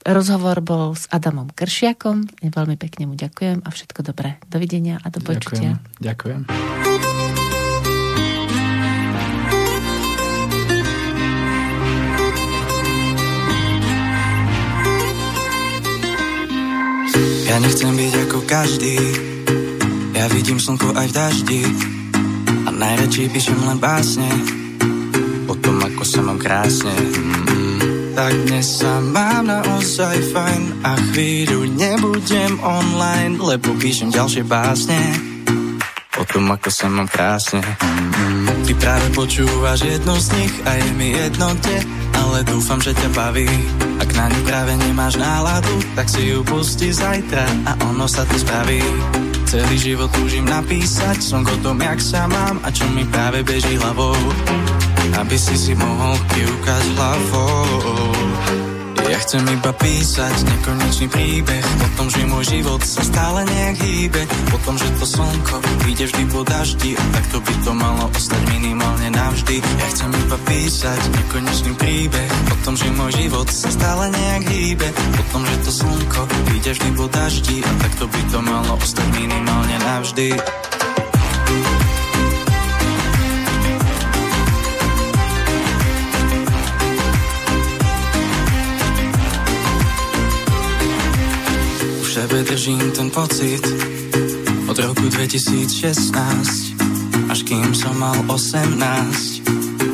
[0.06, 2.38] rozhovor bol s Adamom Kršiakom.
[2.38, 4.38] Veľmi pekne mu ďakujem a všetko dobré.
[4.46, 5.82] Dovidenia a do počutia.
[5.98, 6.46] Ďakujem.
[6.46, 7.19] ďakujem.
[17.50, 18.94] Ja nechcem byť ako každý.
[20.14, 21.62] Ja vidím slnko aj v daždi.
[22.62, 24.30] A najradšej píšem len básne
[25.50, 26.94] O tom, ako sa mám krásne.
[26.94, 28.14] Mm-hmm.
[28.14, 35.00] Tak dnes sa mám naozaj fajn A chvíľu nebudem online Lebo píšem ďalšie básne
[36.14, 37.66] O tom, ako sa mám krásne.
[37.66, 38.62] Mm-hmm.
[38.62, 41.82] Ty práve počúvaš jednu z nich A je mi jedno kde
[42.14, 43.50] Ale dúfam, že ťa baví
[44.20, 48.84] na ňu práve nemáš náladu, tak si ju pusti zajtra a ono sa to spraví.
[49.48, 53.80] Celý život túžim napísať som o tom, jak sa mám a čo mi práve beží
[53.80, 54.14] hlavou.
[55.16, 58.69] Aby si si mohol kývkať hlavou.
[59.10, 64.22] Ja chcem iba písať nekonečný príbeh O tom, že môj život sa stále nejak hýbe.
[64.54, 68.38] O tom, že to slnko vyjde vždy po daždi A takto by to malo ostať
[68.54, 69.58] minimálne navždy.
[69.58, 74.88] Ja chcem iba písať nekonečný príbeh O tom, že môj život sa stále nejak hýbe.
[74.94, 76.20] O tom, že to slnko
[76.54, 80.38] vyjde vždy po daždi A takto by to malo ostať minimálne navždy
[92.20, 93.64] sebe držím ten pocit.
[94.68, 96.76] Od roku 2016
[97.32, 98.76] až kým som mal 18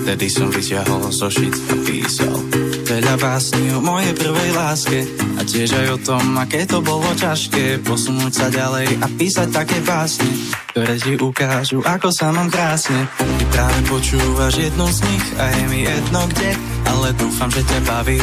[0.02, 2.34] Vtedy som vyťahol zošit a písal.
[2.82, 5.06] Veľa básni o mojej prvej láske
[5.38, 9.78] A tiež aj o tom, aké to bolo ťažké Posunúť sa ďalej a písať také
[9.86, 10.30] básne
[10.74, 13.06] Ktoré ti ukážu, ako sa mám krásne.
[13.22, 16.50] Ty práve počúvaš jednu z nich a je mi jedno kde
[16.90, 18.18] Ale dúfam, že ťa baví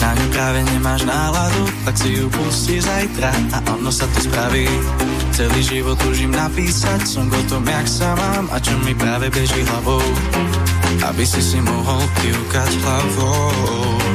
[0.00, 4.66] na ňu práve nemáš náladu Tak si ju pustí zajtra a ono sa to spraví
[5.36, 9.62] Celý život túžim napísať Som o tom, jak sa mám a čo mi práve beží
[9.62, 10.02] hlavou
[11.00, 14.09] aby si si mohol kývkať hlavou.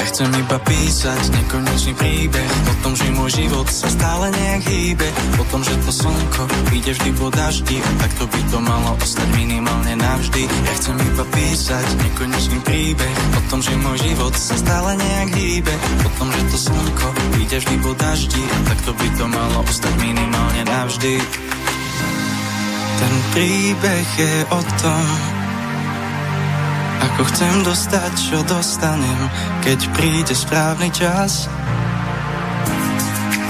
[0.00, 5.04] Ja chcem iba písať nekonečný príbeh O tom, že môj život sa stále nejak hýbe.
[5.36, 9.28] O tom, že to slnko ide vždy po daždi A takto by to malo ostať
[9.36, 10.48] minimálne navždy.
[10.48, 15.74] Ja chcem iba písať nekonečný príbeh O tom, že môj život sa stále nejak hýbe.
[15.76, 19.94] O tom, že to slnko ide vždy po daždi A takto by to malo ostať
[20.00, 21.12] minimálne navždy.
[23.04, 25.39] Ten príbeh je o tom
[27.20, 29.20] ako chcem dostať, čo dostanem,
[29.60, 31.52] keď príde správny čas.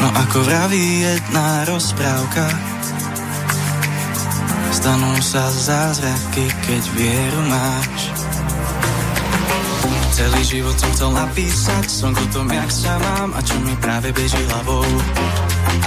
[0.03, 2.51] No ako vraví jedna rozprávka,
[4.75, 8.11] stanú sa zázraky, keď vieru máš.
[10.19, 14.11] Celý život som chcel napísať som o tom, jak sa mám a čo mi práve
[14.11, 14.83] beží hlavou.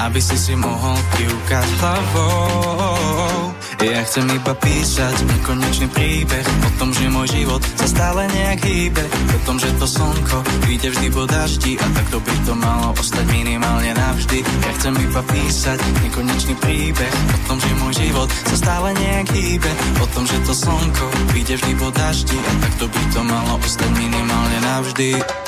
[0.08, 3.53] Aby si si mohol kývkať hlavou.
[3.82, 9.04] Ja chcem iba písať nekonečný príbeh O tom, že môj život sa stále nejak hýbe.
[9.34, 10.38] O tom, že to slnko
[10.70, 14.40] vyjde vždy po daždi A takto by to malo ostať minimálne navždy.
[14.46, 19.72] Ja chcem iba písať nekonečný príbeh O tom, že môj život sa stále nejak hýbe.
[20.00, 23.90] O tom, že to slnko vyjde vždy po daždi A takto by to malo ostať
[23.98, 25.43] minimálne navždy